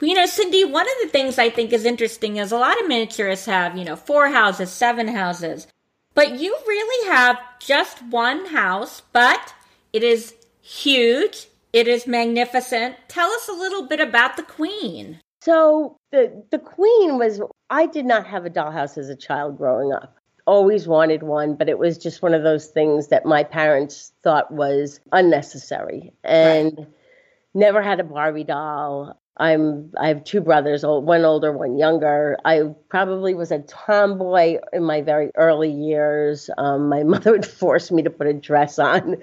You 0.01 0.15
know, 0.15 0.27
Cindy, 0.27 0.65
one 0.65 0.87
of 0.87 0.95
the 1.03 1.09
things 1.09 1.39
I 1.39 1.49
think 1.49 1.73
is 1.73 1.87
interesting 1.87 2.37
is 2.37 2.53
a 2.53 2.59
lot 2.59 2.79
of 2.81 2.87
miniaturists 2.87 3.47
have, 3.47 3.79
you 3.79 3.85
know, 3.85 3.97
four 3.97 4.29
houses, 4.29 4.71
seven 4.71 5.09
houses, 5.09 5.67
but 6.15 6.39
you 6.39 6.55
really 6.67 7.11
have 7.11 7.39
just 7.61 8.03
one 8.07 8.47
house, 8.47 9.03
but 9.13 9.55
it 9.95 10.03
is 10.03 10.35
huge. 10.61 11.49
It 11.73 11.89
is 11.89 12.07
magnificent. 12.07 12.97
Tell 13.09 13.31
us 13.31 13.49
a 13.49 13.53
little 13.53 13.87
bit 13.87 14.01
about 14.01 14.37
the 14.37 14.43
Queen. 14.43 15.21
So 15.41 15.97
the 16.11 16.45
the 16.51 16.59
Queen 16.59 17.19
was 17.19 17.41
I 17.71 17.87
did 17.87 18.05
not 18.05 18.27
have 18.27 18.45
a 18.45 18.51
dollhouse 18.51 18.99
as 18.99 19.09
a 19.09 19.17
child 19.17 19.57
growing 19.57 19.93
up. 19.93 20.17
Always 20.47 20.87
wanted 20.87 21.23
one, 21.23 21.55
but 21.55 21.69
it 21.69 21.79
was 21.79 21.99
just 21.99 22.23
one 22.23 22.35
of 22.35 22.43
those 22.43 22.67
things 22.67 23.09
that 23.09 23.25
my 23.25 23.45
parents 23.45 24.13
thought 24.23 24.51
was 24.51 25.01
unnecessary 25.13 26.13
and 26.25 26.77
right. 26.79 26.89
never 27.55 27.83
had 27.83 28.01
a 28.01 28.05
Barbie 28.05 28.45
doll. 28.45 29.21
I'm 29.39 29.93
I 29.99 30.09
have 30.09 30.25
two 30.25 30.41
brothers, 30.41 30.85
one 30.85 31.25
older, 31.25 31.53
one 31.53 31.79
younger. 31.79 32.39
I 32.45 32.63
probably 32.89 33.35
was 33.35 33.51
a 33.51 33.59
tomboy 33.61 34.59
in 34.73 34.83
my 34.83 35.03
very 35.03 35.31
early 35.35 35.71
years. 35.71 36.49
Um, 36.57 36.89
my 36.89 37.03
mother 37.05 37.33
would 37.33 37.47
force 37.47 37.91
me 37.91 38.03
to 38.03 38.11
put 38.11 38.27
a 38.27 38.33
dress 38.33 38.79
on. 38.79 39.17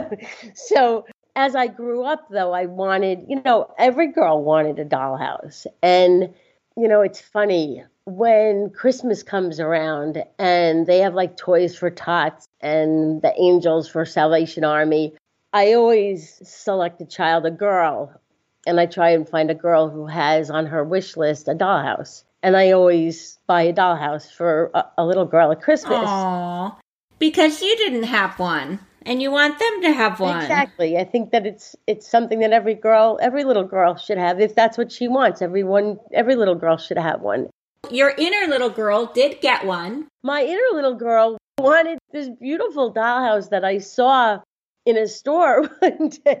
so 0.54 1.06
as 1.36 1.54
I 1.54 1.68
grew 1.68 2.04
up, 2.04 2.28
though, 2.28 2.52
I 2.52 2.66
wanted, 2.66 3.24
you 3.28 3.40
know, 3.42 3.72
every 3.78 4.08
girl 4.08 4.42
wanted 4.42 4.78
a 4.78 4.84
dollhouse, 4.84 5.66
and 5.82 6.34
you 6.76 6.88
know, 6.88 7.02
it's 7.02 7.20
funny 7.20 7.84
when 8.04 8.70
Christmas 8.70 9.22
comes 9.22 9.60
around 9.60 10.24
and 10.38 10.86
they 10.86 10.98
have 10.98 11.14
like 11.14 11.36
toys 11.36 11.76
for 11.76 11.90
tots 11.90 12.48
and 12.60 13.22
the 13.22 13.32
angels 13.38 13.88
for 13.88 14.04
Salvation 14.04 14.64
Army. 14.64 15.14
I 15.52 15.74
always 15.74 16.40
select 16.44 17.00
a 17.02 17.06
child, 17.06 17.44
a 17.44 17.50
girl, 17.50 18.21
and 18.66 18.80
I 18.80 18.86
try 18.86 19.10
and 19.10 19.28
find 19.28 19.50
a 19.50 19.54
girl 19.54 19.88
who 19.88 20.06
has 20.06 20.50
on 20.50 20.66
her 20.66 20.84
wish 20.84 21.16
list 21.16 21.48
a 21.48 21.54
dollhouse. 21.54 22.24
And 22.42 22.56
I 22.56 22.72
always 22.72 23.38
buy 23.46 23.62
a 23.62 23.72
dollhouse 23.72 24.30
for 24.30 24.70
a, 24.74 24.84
a 24.98 25.06
little 25.06 25.24
girl 25.24 25.52
at 25.52 25.62
Christmas. 25.62 26.08
Aww. 26.08 26.76
Because 27.18 27.62
you 27.62 27.76
didn't 27.76 28.04
have 28.04 28.38
one 28.38 28.80
and 29.06 29.22
you 29.22 29.30
want 29.30 29.58
them 29.58 29.82
to 29.82 29.92
have 29.92 30.20
one. 30.20 30.40
Exactly. 30.42 30.96
I 30.96 31.04
think 31.04 31.30
that 31.30 31.46
it's 31.46 31.76
it's 31.86 32.08
something 32.08 32.40
that 32.40 32.52
every 32.52 32.74
girl, 32.74 33.18
every 33.20 33.44
little 33.44 33.64
girl 33.64 33.96
should 33.96 34.18
have 34.18 34.40
if 34.40 34.54
that's 34.54 34.78
what 34.78 34.90
she 34.90 35.08
wants. 35.08 35.42
Everyone 35.42 35.98
every 36.12 36.36
little 36.36 36.54
girl 36.54 36.76
should 36.76 36.98
have 36.98 37.20
one. 37.20 37.48
Your 37.90 38.14
inner 38.16 38.48
little 38.48 38.70
girl 38.70 39.06
did 39.06 39.40
get 39.40 39.64
one. 39.64 40.06
My 40.22 40.42
inner 40.42 40.60
little 40.72 40.94
girl 40.94 41.38
wanted 41.58 41.98
this 42.12 42.28
beautiful 42.28 42.92
dollhouse 42.92 43.50
that 43.50 43.64
I 43.64 43.78
saw 43.78 44.40
in 44.86 44.96
a 44.96 45.06
store 45.06 45.68
one 45.80 46.10
day. 46.24 46.40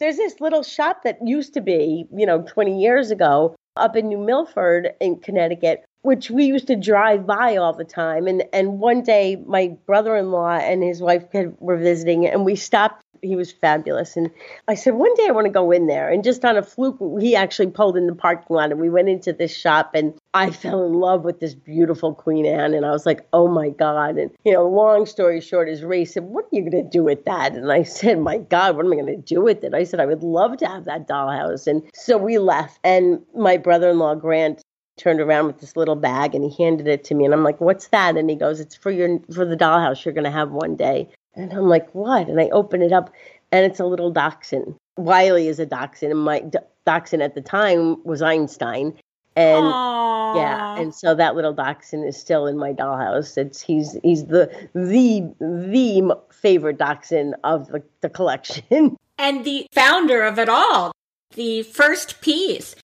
There's 0.00 0.16
this 0.16 0.40
little 0.40 0.62
shop 0.62 1.02
that 1.04 1.18
used 1.22 1.54
to 1.54 1.60
be, 1.60 2.06
you 2.10 2.24
know, 2.24 2.42
20 2.42 2.80
years 2.80 3.10
ago 3.10 3.54
up 3.76 3.96
in 3.96 4.08
New 4.08 4.18
Milford 4.18 4.94
in 4.98 5.20
Connecticut, 5.20 5.84
which 6.02 6.30
we 6.30 6.44
used 6.44 6.66
to 6.68 6.76
drive 6.76 7.26
by 7.26 7.56
all 7.56 7.74
the 7.74 7.84
time. 7.84 8.26
And 8.26 8.44
and 8.52 8.80
one 8.80 9.02
day 9.02 9.36
my 9.46 9.76
brother-in-law 9.86 10.56
and 10.56 10.82
his 10.82 11.02
wife 11.02 11.24
were 11.58 11.76
visiting 11.76 12.26
and 12.26 12.44
we 12.46 12.56
stopped 12.56 13.04
he 13.22 13.36
was 13.36 13.52
fabulous. 13.52 14.16
And 14.16 14.30
I 14.68 14.74
said, 14.74 14.94
one 14.94 15.14
day 15.14 15.26
I 15.28 15.32
want 15.32 15.46
to 15.46 15.52
go 15.52 15.70
in 15.70 15.86
there. 15.86 16.10
And 16.10 16.24
just 16.24 16.44
on 16.44 16.56
a 16.56 16.62
fluke, 16.62 16.98
he 17.20 17.36
actually 17.36 17.68
pulled 17.68 17.96
in 17.96 18.06
the 18.06 18.14
parking 18.14 18.54
lot 18.56 18.70
and 18.70 18.80
we 18.80 18.88
went 18.88 19.08
into 19.08 19.32
this 19.32 19.56
shop 19.56 19.92
and 19.94 20.14
I 20.34 20.50
fell 20.50 20.84
in 20.84 20.94
love 20.94 21.24
with 21.24 21.40
this 21.40 21.54
beautiful 21.54 22.14
Queen 22.14 22.46
Anne. 22.46 22.74
And 22.74 22.86
I 22.86 22.90
was 22.90 23.06
like, 23.06 23.26
oh 23.32 23.48
my 23.48 23.70
God. 23.70 24.16
And, 24.16 24.30
you 24.44 24.52
know, 24.52 24.68
long 24.68 25.06
story 25.06 25.40
short, 25.40 25.68
is 25.68 25.82
Ray 25.82 26.04
said, 26.04 26.24
what 26.24 26.44
are 26.44 26.56
you 26.56 26.62
going 26.70 26.84
to 26.84 26.88
do 26.90 27.02
with 27.02 27.24
that? 27.24 27.54
And 27.54 27.70
I 27.72 27.82
said, 27.82 28.18
my 28.18 28.38
God, 28.38 28.76
what 28.76 28.86
am 28.86 28.92
I 28.92 28.96
going 28.96 29.06
to 29.06 29.16
do 29.16 29.42
with 29.42 29.64
it? 29.64 29.74
I 29.74 29.84
said, 29.84 30.00
I 30.00 30.06
would 30.06 30.22
love 30.22 30.56
to 30.58 30.66
have 30.66 30.84
that 30.84 31.08
dollhouse. 31.08 31.66
And 31.66 31.82
so 31.94 32.16
we 32.16 32.38
left. 32.38 32.78
And 32.84 33.20
my 33.34 33.56
brother 33.56 33.90
in 33.90 33.98
law, 33.98 34.14
Grant, 34.14 34.62
turned 35.00 35.20
around 35.20 35.46
with 35.46 35.58
this 35.60 35.76
little 35.76 35.96
bag 35.96 36.34
and 36.34 36.44
he 36.44 36.62
handed 36.62 36.86
it 36.86 37.04
to 37.04 37.14
me 37.14 37.24
and 37.24 37.32
I'm 37.32 37.42
like, 37.42 37.60
"What's 37.60 37.88
that?" 37.88 38.16
And 38.16 38.28
he 38.28 38.36
goes, 38.36 38.60
"It's 38.60 38.76
for 38.76 38.90
your 38.90 39.18
for 39.34 39.46
the 39.46 39.56
dollhouse 39.56 40.04
you're 40.04 40.14
going 40.14 40.24
to 40.24 40.30
have 40.30 40.50
one 40.50 40.76
day." 40.76 41.08
And 41.34 41.52
I'm 41.52 41.68
like, 41.68 41.92
what? 41.94 42.28
And 42.28 42.40
I 42.40 42.48
open 42.50 42.82
it 42.82 42.92
up, 42.92 43.12
and 43.52 43.64
it's 43.64 43.80
a 43.80 43.84
little 43.84 44.10
dachshund. 44.10 44.74
Wiley 44.96 45.48
is 45.48 45.58
a 45.58 45.66
dachshund, 45.66 46.12
and 46.12 46.20
my 46.22 46.42
dachshund 46.84 47.22
at 47.22 47.34
the 47.34 47.40
time 47.40 48.02
was 48.04 48.22
Einstein. 48.22 48.94
And 49.36 49.64
Aww. 49.64 50.36
yeah, 50.36 50.76
and 50.76 50.94
so 50.94 51.14
that 51.14 51.36
little 51.36 51.52
dachshund 51.52 52.06
is 52.06 52.16
still 52.16 52.46
in 52.46 52.58
my 52.58 52.72
dollhouse. 52.72 53.38
It's 53.38 53.62
he's 53.62 53.96
he's 54.02 54.26
the 54.26 54.50
the 54.74 55.32
the 55.40 56.16
favorite 56.30 56.78
dachshund 56.78 57.36
of 57.44 57.68
the, 57.68 57.82
the 58.00 58.08
collection. 58.08 58.96
And 59.22 59.44
the 59.44 59.66
founder 59.70 60.22
of 60.22 60.38
it 60.38 60.48
all, 60.48 60.92
the 61.34 61.62
first 61.62 62.22
piece. 62.22 62.74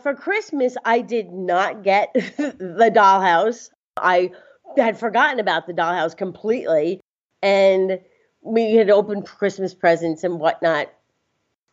For 0.00 0.14
Christmas, 0.14 0.76
I 0.84 1.00
did 1.00 1.32
not 1.32 1.82
get 1.82 2.12
the 2.14 2.92
dollhouse. 2.94 3.70
I 3.96 4.30
had 4.76 5.00
forgotten 5.00 5.40
about 5.40 5.66
the 5.66 5.72
dollhouse 5.72 6.16
completely 6.16 7.00
and 7.42 8.00
we 8.42 8.74
had 8.74 8.90
opened 8.90 9.26
Christmas 9.26 9.74
presents 9.74 10.24
and 10.24 10.40
whatnot. 10.40 10.92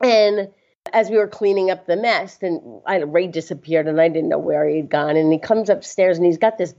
And 0.01 0.49
as 0.93 1.09
we 1.09 1.17
were 1.17 1.27
cleaning 1.27 1.71
up 1.71 1.85
the 1.85 1.95
mess, 1.95 2.37
and 2.41 2.81
I, 2.85 2.97
Ray 2.97 3.27
disappeared, 3.27 3.87
and 3.87 3.99
I 3.99 4.09
didn't 4.09 4.29
know 4.29 4.37
where 4.37 4.67
he 4.67 4.77
had 4.77 4.89
gone. 4.89 5.17
And 5.17 5.31
he 5.31 5.39
comes 5.39 5.69
upstairs, 5.69 6.17
and 6.17 6.25
he's 6.25 6.37
got 6.37 6.57
this 6.57 6.73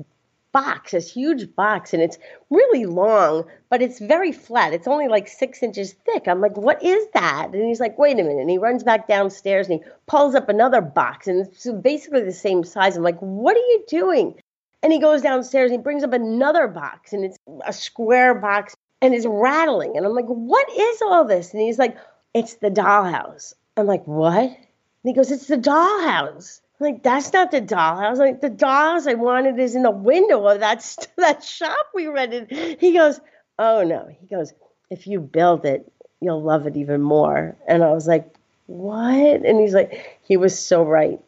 box, 0.53 0.93
this 0.93 1.13
huge 1.13 1.55
box, 1.55 1.93
and 1.93 2.03
it's 2.03 2.19
really 2.51 2.87
long, 2.87 3.45
but 3.69 3.83
it's 3.83 3.99
very 3.99 4.33
flat. 4.33 4.73
It's 4.73 4.89
only 4.89 5.09
like 5.09 5.29
six 5.29 5.63
inches 5.63 5.93
thick. 5.93 6.27
I'm 6.27 6.41
like, 6.41 6.57
what 6.57 6.83
is 6.83 7.07
that? 7.15 7.51
And 7.53 7.69
he's 7.69 7.81
like, 7.81 7.99
wait 7.99 8.19
a 8.19 8.23
minute. 8.23 8.41
And 8.41 8.51
he 8.51 8.59
runs 8.59 8.83
back 8.83 9.07
downstairs 9.07 9.69
and 9.69 9.81
he 9.81 9.91
pulls 10.07 10.35
up 10.35 10.49
another 10.49 10.81
box, 10.81 11.27
and 11.27 11.47
it's 11.47 11.71
basically 11.83 12.23
the 12.23 12.33
same 12.33 12.65
size. 12.65 12.97
I'm 12.97 13.03
like, 13.03 13.19
what 13.19 13.57
are 13.57 13.61
you 13.61 13.85
doing? 13.89 14.41
And 14.83 14.93
he 14.93 15.01
goes 15.01 15.23
downstairs 15.23 15.71
and 15.71 15.81
he 15.81 15.83
brings 15.83 16.05
up 16.05 16.13
another 16.13 16.69
box 16.69 17.13
and 17.13 17.25
it's 17.25 17.37
a 17.67 17.73
square 17.73 18.35
box 18.35 18.77
and 19.03 19.15
it's 19.15 19.27
rattling. 19.27 19.97
And 19.97 20.07
I'm 20.07 20.15
like, 20.15 20.27
what 20.27 20.69
is 20.71 21.03
all 21.03 21.25
this? 21.25 21.53
And 21.53 21.63
he's 21.63 21.79
like, 21.79 21.97
it's 22.35 22.55
the 22.55 22.71
dollhouse. 22.71 23.55
I'm 23.77 23.87
like, 23.87 24.07
what? 24.07 24.45
And 24.45 24.57
he 25.05 25.13
goes, 25.13 25.31
it's 25.31 25.47
the 25.47 25.57
dollhouse 25.57 26.61
I'm 26.81 26.93
like, 26.93 27.03
that's 27.03 27.33
not 27.33 27.51
the 27.51 27.61
dollhouse. 27.61 28.19
Like, 28.19 28.41
the 28.41 28.51
dollhouse 28.51 29.09
I 29.09 29.15
wanted 29.15 29.59
is 29.59 29.75
in 29.75 29.83
the 29.83 29.91
window 29.91 30.47
of 30.47 30.61
that, 30.61 30.97
that 31.17 31.43
shop 31.43 31.87
we 31.95 32.07
rented. 32.07 32.79
He 32.81 32.93
goes, 32.93 33.21
oh 33.59 33.83
no. 33.83 34.09
He 34.21 34.27
goes, 34.27 34.53
if 34.91 35.07
you 35.07 35.21
build 35.21 35.65
it, 35.65 35.91
you'll 36.21 36.43
love 36.43 36.67
it 36.67 36.77
even 36.77 37.03
more. 37.03 37.57
And 37.67 37.83
I 37.83 37.91
was 37.93 38.07
like, 38.07 38.33
what? 38.67 39.45
And 39.45 39.61
he's 39.61 39.75
like, 39.75 40.19
he 40.23 40.37
was 40.37 40.59
so 40.59 40.85
right. 40.85 41.21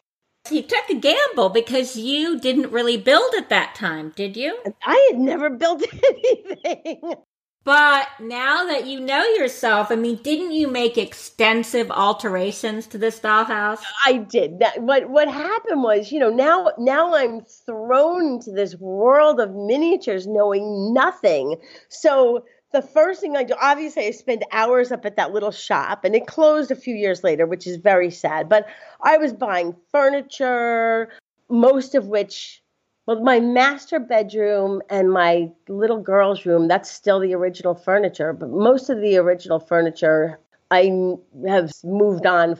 You 0.49 0.63
took 0.63 0.89
a 0.89 0.95
gamble 0.95 1.49
because 1.49 1.95
you 1.95 2.39
didn't 2.39 2.71
really 2.71 2.97
build 2.97 3.33
at 3.37 3.49
that 3.49 3.75
time, 3.75 4.11
did 4.15 4.35
you? 4.35 4.57
I 4.83 5.09
had 5.11 5.19
never 5.19 5.49
built 5.49 5.83
anything. 6.09 7.15
But 7.63 8.07
now 8.19 8.65
that 8.65 8.87
you 8.87 8.99
know 8.99 9.23
yourself, 9.23 9.91
I 9.91 9.95
mean, 9.95 10.15
didn't 10.23 10.51
you 10.51 10.67
make 10.67 10.97
extensive 10.97 11.91
alterations 11.91 12.87
to 12.87 12.97
this 12.97 13.19
dollhouse? 13.19 13.81
I 14.03 14.17
did. 14.17 14.59
That 14.59 14.81
what 14.81 15.09
what 15.11 15.31
happened 15.31 15.83
was, 15.83 16.11
you 16.11 16.19
know, 16.19 16.31
now 16.31 16.71
now 16.79 17.13
I'm 17.13 17.41
thrown 17.41 18.25
into 18.25 18.51
this 18.51 18.75
world 18.77 19.39
of 19.39 19.53
miniatures 19.53 20.25
knowing 20.25 20.91
nothing. 20.91 21.57
So 21.89 22.45
the 22.71 22.81
first 22.81 23.21
thing 23.21 23.35
I 23.35 23.43
do, 23.43 23.55
obviously, 23.61 24.07
I 24.07 24.11
spend 24.11 24.45
hours 24.51 24.91
up 24.91 25.05
at 25.05 25.17
that 25.17 25.31
little 25.31 25.51
shop, 25.51 26.05
and 26.05 26.15
it 26.15 26.27
closed 26.27 26.71
a 26.71 26.75
few 26.75 26.95
years 26.95 27.23
later, 27.23 27.45
which 27.45 27.67
is 27.67 27.77
very 27.77 28.11
sad. 28.11 28.47
But 28.49 28.67
I 29.01 29.17
was 29.17 29.33
buying 29.33 29.75
furniture, 29.91 31.09
most 31.49 31.95
of 31.95 32.07
which 32.07 32.61
well, 33.07 33.19
my 33.21 33.39
master 33.39 33.99
bedroom 33.99 34.81
and 34.89 35.11
my 35.11 35.49
little 35.67 35.99
girl's 35.99 36.45
room, 36.45 36.67
that's 36.67 36.89
still 36.89 37.19
the 37.19 37.33
original 37.33 37.73
furniture, 37.73 38.31
but 38.31 38.49
most 38.49 38.89
of 38.89 39.01
the 39.01 39.17
original 39.17 39.59
furniture 39.59 40.39
I 40.69 41.17
have 41.47 41.71
moved 41.83 42.25
on. 42.25 42.59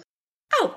Oh, 0.55 0.75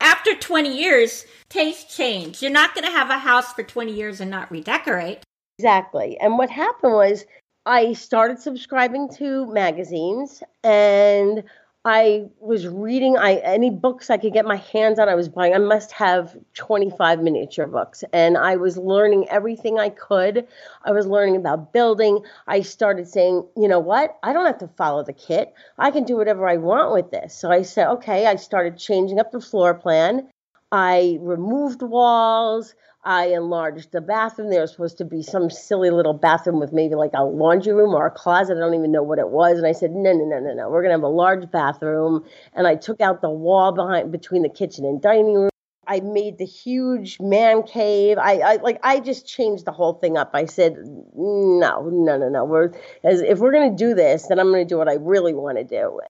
after 0.00 0.34
20 0.34 0.76
years, 0.76 1.24
taste 1.48 1.88
change. 1.88 2.42
You're 2.42 2.50
not 2.50 2.74
going 2.74 2.84
to 2.84 2.90
have 2.90 3.10
a 3.10 3.18
house 3.18 3.52
for 3.52 3.62
20 3.62 3.92
years 3.92 4.20
and 4.20 4.30
not 4.30 4.50
redecorate. 4.50 5.22
Exactly. 5.58 6.18
And 6.20 6.36
what 6.36 6.50
happened 6.50 6.92
was 6.92 7.24
I 7.66 7.94
started 7.94 8.38
subscribing 8.38 9.08
to 9.16 9.44
magazines 9.46 10.40
and 10.62 11.42
I 11.84 12.26
was 12.38 12.68
reading 12.68 13.16
I 13.16 13.34
any 13.36 13.70
books 13.70 14.08
I 14.08 14.18
could 14.18 14.32
get 14.32 14.44
my 14.44 14.56
hands 14.56 15.00
on 15.00 15.08
I 15.08 15.16
was 15.16 15.28
buying. 15.28 15.52
I 15.52 15.58
must 15.58 15.90
have 15.90 16.36
25 16.54 17.20
miniature 17.20 17.66
books 17.66 18.04
and 18.12 18.38
I 18.38 18.54
was 18.54 18.78
learning 18.78 19.28
everything 19.30 19.80
I 19.80 19.88
could. 19.88 20.46
I 20.84 20.92
was 20.92 21.08
learning 21.08 21.34
about 21.34 21.72
building. 21.72 22.20
I 22.46 22.60
started 22.60 23.08
saying, 23.08 23.44
"You 23.56 23.66
know 23.66 23.80
what? 23.80 24.16
I 24.22 24.32
don't 24.32 24.46
have 24.46 24.58
to 24.58 24.68
follow 24.68 25.02
the 25.02 25.12
kit. 25.12 25.52
I 25.76 25.90
can 25.90 26.04
do 26.04 26.16
whatever 26.16 26.48
I 26.48 26.58
want 26.58 26.92
with 26.92 27.10
this." 27.10 27.34
So 27.34 27.50
I 27.50 27.62
said, 27.62 27.88
"Okay." 27.88 28.26
I 28.26 28.36
started 28.36 28.78
changing 28.78 29.18
up 29.18 29.32
the 29.32 29.40
floor 29.40 29.74
plan. 29.74 30.28
I 30.70 31.18
removed 31.20 31.82
walls. 31.82 32.76
I 33.06 33.26
enlarged 33.26 33.92
the 33.92 34.00
bathroom. 34.00 34.50
There 34.50 34.60
was 34.60 34.72
supposed 34.72 34.98
to 34.98 35.04
be 35.04 35.22
some 35.22 35.48
silly 35.48 35.90
little 35.90 36.12
bathroom 36.12 36.58
with 36.58 36.72
maybe 36.72 36.96
like 36.96 37.12
a 37.14 37.22
laundry 37.22 37.72
room 37.72 37.94
or 37.94 38.04
a 38.04 38.10
closet. 38.10 38.56
I 38.56 38.60
don't 38.60 38.74
even 38.74 38.90
know 38.90 39.04
what 39.04 39.20
it 39.20 39.28
was. 39.28 39.58
And 39.58 39.66
I 39.66 39.72
said, 39.72 39.92
no, 39.92 40.12
no, 40.12 40.24
no, 40.24 40.40
no, 40.40 40.52
no. 40.52 40.68
We're 40.68 40.82
going 40.82 40.90
to 40.90 40.96
have 40.96 41.04
a 41.04 41.08
large 41.08 41.48
bathroom. 41.52 42.24
And 42.52 42.66
I 42.66 42.74
took 42.74 43.00
out 43.00 43.22
the 43.22 43.30
wall 43.30 43.70
behind 43.70 44.10
between 44.10 44.42
the 44.42 44.48
kitchen 44.48 44.84
and 44.84 45.00
dining 45.00 45.34
room. 45.34 45.50
I 45.86 46.00
made 46.00 46.38
the 46.38 46.44
huge 46.44 47.20
man 47.20 47.62
cave. 47.62 48.18
I, 48.18 48.38
I 48.38 48.56
like 48.56 48.80
I 48.82 48.98
just 48.98 49.24
changed 49.24 49.66
the 49.66 49.72
whole 49.72 49.92
thing 49.94 50.16
up. 50.16 50.30
I 50.34 50.46
said, 50.46 50.74
no, 50.76 51.88
no, 51.88 52.18
no, 52.18 52.28
no. 52.28 52.44
We're 52.44 52.72
as 53.04 53.20
if 53.20 53.38
we're 53.38 53.52
going 53.52 53.70
to 53.70 53.76
do 53.76 53.94
this, 53.94 54.26
then 54.26 54.40
I'm 54.40 54.50
going 54.50 54.66
to 54.66 54.68
do 54.68 54.78
what 54.78 54.88
I 54.88 54.94
really 54.94 55.32
want 55.32 55.58
to 55.58 55.64
do. 55.64 56.00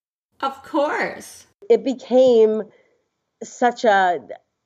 Of 0.41 0.63
course. 0.63 1.47
It 1.69 1.85
became 1.85 2.63
such 3.43 3.85
a 3.85 4.21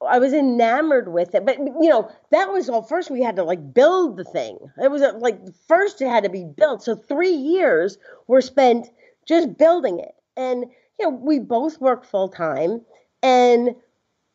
I 0.06 0.18
was 0.18 0.32
enamored 0.32 1.12
with 1.12 1.34
it. 1.34 1.44
But 1.44 1.58
you 1.58 1.88
know, 1.88 2.10
that 2.30 2.52
was 2.52 2.68
all 2.68 2.82
first 2.82 3.10
we 3.10 3.22
had 3.22 3.36
to 3.36 3.44
like 3.44 3.74
build 3.74 4.16
the 4.16 4.24
thing. 4.24 4.58
It 4.82 4.90
was 4.90 5.02
uh, 5.02 5.12
like 5.18 5.38
first 5.68 6.00
it 6.00 6.08
had 6.08 6.24
to 6.24 6.30
be 6.30 6.44
built. 6.44 6.82
So 6.82 6.94
3 6.94 7.30
years 7.30 7.98
were 8.26 8.40
spent 8.40 8.88
just 9.26 9.56
building 9.58 10.00
it. 10.00 10.14
And 10.36 10.64
you 10.98 11.06
know, 11.06 11.10
we 11.10 11.38
both 11.38 11.80
worked 11.80 12.06
full 12.06 12.28
time 12.28 12.82
and 13.22 13.74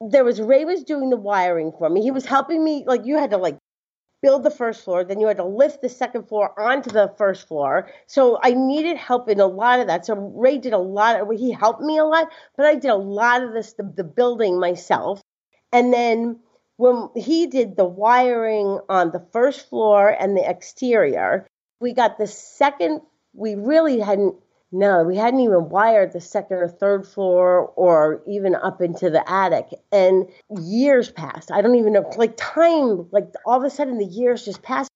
there 0.02 0.24
was 0.24 0.42
Ray 0.42 0.66
was 0.66 0.84
doing 0.84 1.10
the 1.10 1.18
wiring 1.18 1.72
for 1.78 1.90
me. 1.90 2.02
He 2.02 2.12
was 2.12 2.26
helping 2.26 2.64
me 2.64 2.84
like 2.86 3.06
you 3.06 3.18
had 3.18 3.32
to 3.32 3.38
like 3.38 3.58
build 4.22 4.44
the 4.44 4.52
first 4.52 4.84
floor, 4.84 5.04
then 5.04 5.20
you 5.20 5.28
had 5.28 5.38
to 5.38 5.46
lift 5.46 5.82
the 5.84 5.90
second 5.90 6.24
floor 6.28 6.60
onto 6.60 6.90
the 6.90 7.14
first 7.18 7.48
floor. 7.48 7.90
So 8.08 8.40
I 8.42 8.54
needed 8.54 8.98
help 8.98 9.30
in 9.30 9.40
a 9.40 9.46
lot 9.46 9.80
of 9.80 9.88
that. 9.88 10.06
So 10.06 10.16
Ray 10.16 10.58
did 10.58 10.74
a 10.74 10.80
lot 10.80 11.20
of 11.22 11.30
he 11.38 11.52
helped 11.52 11.82
me 11.82 12.00
a 12.00 12.04
lot, 12.04 12.30
but 12.58 12.66
I 12.66 12.76
did 12.76 12.90
a 12.90 12.96
lot 12.96 13.44
of 13.44 13.54
this 13.54 13.74
the, 13.74 13.84
the 13.84 14.04
building 14.04 14.60
myself. 14.60 15.22
And 15.72 15.94
then 15.94 16.40
when 16.78 17.10
he 17.16 17.48
did 17.48 17.78
the 17.78 17.86
wiring 17.86 18.80
on 18.90 19.12
the 19.12 19.26
first 19.32 19.70
floor 19.70 20.10
and 20.10 20.36
the 20.36 20.48
exterior, 20.48 21.48
we 21.80 21.94
got 21.94 22.18
the 22.18 22.28
second, 22.28 23.02
we 23.34 23.56
really 23.56 24.00
hadn't, 24.00 24.36
no, 24.72 25.04
we 25.04 25.16
hadn't 25.16 25.40
even 25.40 25.70
wired 25.70 26.12
the 26.12 26.22
second 26.22 26.58
or 26.58 26.68
third 26.68 27.08
floor 27.08 27.72
or 27.76 28.22
even 28.28 28.56
up 28.56 28.82
into 28.82 29.10
the 29.10 29.30
attic. 29.30 29.68
And 29.92 30.28
years 30.62 31.10
passed. 31.10 31.52
I 31.52 31.62
don't 31.62 31.76
even 31.76 31.94
know, 31.94 32.10
like 32.18 32.36
time, 32.36 33.08
like 33.12 33.28
all 33.46 33.58
of 33.58 33.64
a 33.64 33.70
sudden 33.70 33.98
the 33.98 34.06
years 34.06 34.44
just 34.44 34.62
passed. 34.62 34.90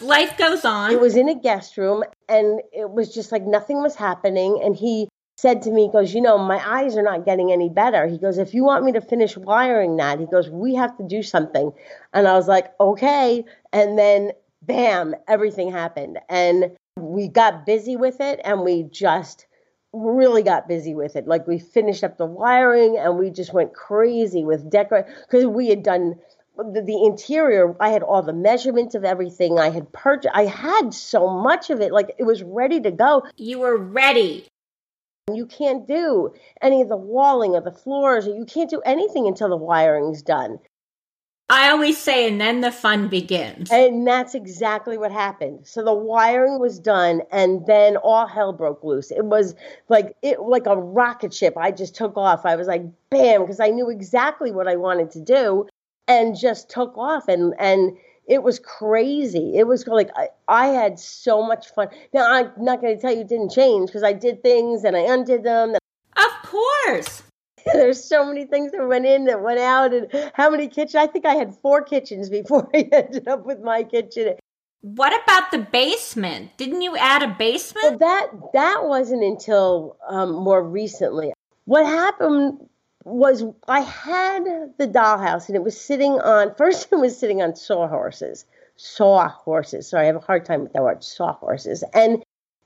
Life 0.00 0.36
goes 0.36 0.64
on. 0.64 0.90
It 0.90 1.00
was 1.00 1.16
in 1.16 1.28
a 1.28 1.34
guest 1.34 1.76
room 1.76 2.02
and 2.28 2.60
it 2.72 2.90
was 2.90 3.14
just 3.14 3.30
like 3.30 3.44
nothing 3.44 3.82
was 3.82 3.94
happening. 3.94 4.60
And 4.62 4.74
he 4.74 5.08
said 5.36 5.62
to 5.62 5.70
me, 5.70 5.86
he 5.86 5.92
goes, 5.92 6.14
You 6.14 6.20
know, 6.20 6.38
my 6.38 6.62
eyes 6.64 6.96
are 6.96 7.02
not 7.02 7.24
getting 7.24 7.52
any 7.52 7.68
better. 7.68 8.06
He 8.06 8.18
goes, 8.18 8.38
If 8.38 8.54
you 8.54 8.64
want 8.64 8.84
me 8.84 8.92
to 8.92 9.00
finish 9.00 9.36
wiring 9.36 9.96
that, 9.96 10.20
he 10.20 10.26
goes, 10.26 10.48
We 10.48 10.74
have 10.74 10.96
to 10.98 11.04
do 11.06 11.22
something. 11.22 11.72
And 12.12 12.28
I 12.28 12.34
was 12.34 12.48
like, 12.48 12.72
Okay. 12.80 13.44
And 13.72 13.98
then, 13.98 14.32
bam, 14.62 15.14
everything 15.28 15.70
happened. 15.70 16.18
And 16.28 16.76
we 16.96 17.28
got 17.28 17.66
busy 17.66 17.96
with 17.96 18.20
it 18.20 18.40
and 18.44 18.60
we 18.60 18.84
just 18.84 19.46
really 19.92 20.42
got 20.42 20.68
busy 20.68 20.94
with 20.94 21.16
it. 21.16 21.26
Like 21.26 21.46
we 21.46 21.58
finished 21.58 22.04
up 22.04 22.16
the 22.16 22.26
wiring 22.26 22.96
and 22.98 23.18
we 23.18 23.30
just 23.30 23.52
went 23.52 23.74
crazy 23.74 24.44
with 24.44 24.70
decor 24.70 25.06
because 25.26 25.46
we 25.46 25.68
had 25.68 25.82
done 25.82 26.16
the, 26.56 26.82
the, 26.82 27.04
interior. 27.04 27.74
I 27.80 27.90
had 27.90 28.02
all 28.02 28.22
the 28.22 28.32
measurements 28.32 28.94
of 28.94 29.04
everything. 29.04 29.58
I 29.58 29.70
had 29.70 29.92
purchased. 29.92 30.34
I 30.34 30.46
had 30.46 30.94
so 30.94 31.28
much 31.28 31.70
of 31.70 31.80
it. 31.80 31.92
Like 31.92 32.14
it 32.18 32.24
was 32.24 32.42
ready 32.42 32.80
to 32.80 32.90
go. 32.90 33.24
You 33.36 33.60
were 33.60 33.76
ready. 33.76 34.46
You 35.30 35.46
can't 35.46 35.86
do 35.86 36.34
any 36.60 36.82
of 36.82 36.88
the 36.88 36.96
walling 36.96 37.52
or 37.52 37.60
the 37.60 37.70
floors, 37.70 38.26
or 38.26 38.34
you 38.34 38.44
can't 38.44 38.70
do 38.70 38.80
anything 38.84 39.28
until 39.28 39.48
the 39.48 39.56
wiring's 39.56 40.20
done. 40.20 40.58
I 41.48 41.70
always 41.70 41.98
say, 41.98 42.26
and 42.26 42.40
then 42.40 42.60
the 42.60 42.72
fun 42.72 43.08
begins. 43.08 43.70
And 43.70 44.06
that's 44.06 44.34
exactly 44.34 44.98
what 44.98 45.12
happened. 45.12 45.66
So 45.66 45.84
the 45.84 45.94
wiring 45.94 46.58
was 46.58 46.80
done, 46.80 47.22
and 47.30 47.64
then 47.66 47.96
all 47.98 48.26
hell 48.26 48.52
broke 48.52 48.82
loose. 48.82 49.12
It 49.12 49.26
was 49.26 49.54
like 49.88 50.16
it 50.22 50.40
like 50.40 50.66
a 50.66 50.76
rocket 50.76 51.32
ship. 51.32 51.56
I 51.56 51.70
just 51.70 51.94
took 51.94 52.16
off. 52.16 52.44
I 52.44 52.56
was 52.56 52.66
like, 52.66 52.82
bam, 53.10 53.42
because 53.42 53.60
I 53.60 53.68
knew 53.68 53.90
exactly 53.90 54.50
what 54.50 54.66
I 54.66 54.76
wanted 54.76 55.10
to 55.12 55.20
do, 55.20 55.68
and 56.08 56.36
just 56.36 56.68
took 56.68 56.96
off. 56.98 57.28
And 57.28 57.54
and 57.60 57.96
it 58.26 58.42
was 58.42 58.58
crazy. 58.58 59.56
It 59.56 59.66
was 59.66 59.86
like 59.86 60.10
I, 60.16 60.28
I 60.48 60.66
had 60.68 60.98
so 60.98 61.42
much 61.42 61.68
fun. 61.68 61.88
Now 62.12 62.32
I'm 62.32 62.50
not 62.58 62.80
going 62.80 62.94
to 62.94 63.00
tell 63.00 63.12
you 63.12 63.20
it 63.20 63.28
didn't 63.28 63.52
change 63.52 63.88
because 63.88 64.02
I 64.02 64.12
did 64.12 64.42
things 64.42 64.84
and 64.84 64.96
I 64.96 65.00
undid 65.00 65.42
them. 65.42 65.74
Of 66.16 66.48
course. 66.48 67.22
There's 67.72 68.02
so 68.02 68.24
many 68.24 68.44
things 68.44 68.72
that 68.72 68.86
went 68.86 69.06
in 69.06 69.26
that 69.26 69.40
went 69.40 69.60
out, 69.60 69.94
and 69.94 70.08
how 70.34 70.50
many 70.50 70.68
kitchens? 70.68 70.96
I 70.96 71.06
think 71.06 71.24
I 71.24 71.34
had 71.34 71.54
four 71.54 71.82
kitchens 71.82 72.28
before 72.28 72.68
I 72.74 72.78
ended 72.92 73.28
up 73.28 73.46
with 73.46 73.60
my 73.60 73.84
kitchen. 73.84 74.34
What 74.80 75.12
about 75.22 75.52
the 75.52 75.58
basement? 75.58 76.56
Didn't 76.56 76.82
you 76.82 76.96
add 76.96 77.22
a 77.22 77.28
basement? 77.38 77.84
Well, 77.84 77.98
that 77.98 78.30
that 78.52 78.84
wasn't 78.84 79.22
until 79.22 79.96
um, 80.08 80.32
more 80.32 80.62
recently. 80.62 81.32
What 81.66 81.86
happened 81.86 82.68
was 83.04 83.44
I 83.68 83.80
had 83.80 84.44
the 84.78 84.86
dollhouse 84.86 85.48
and 85.48 85.56
it 85.56 85.62
was 85.62 85.78
sitting 85.78 86.12
on 86.20 86.54
first 86.58 86.88
it 86.92 86.96
was 86.96 87.18
sitting 87.18 87.42
on 87.42 87.54
sawhorses. 87.54 88.44
Sawhorses. 88.76 89.88
Sorry, 89.88 90.04
I 90.04 90.06
have 90.06 90.16
a 90.16 90.20
hard 90.20 90.44
time 90.44 90.62
with 90.62 90.72
that 90.72 90.82
word, 90.82 91.04
sawhorses. 91.04 91.84
And 91.94 92.22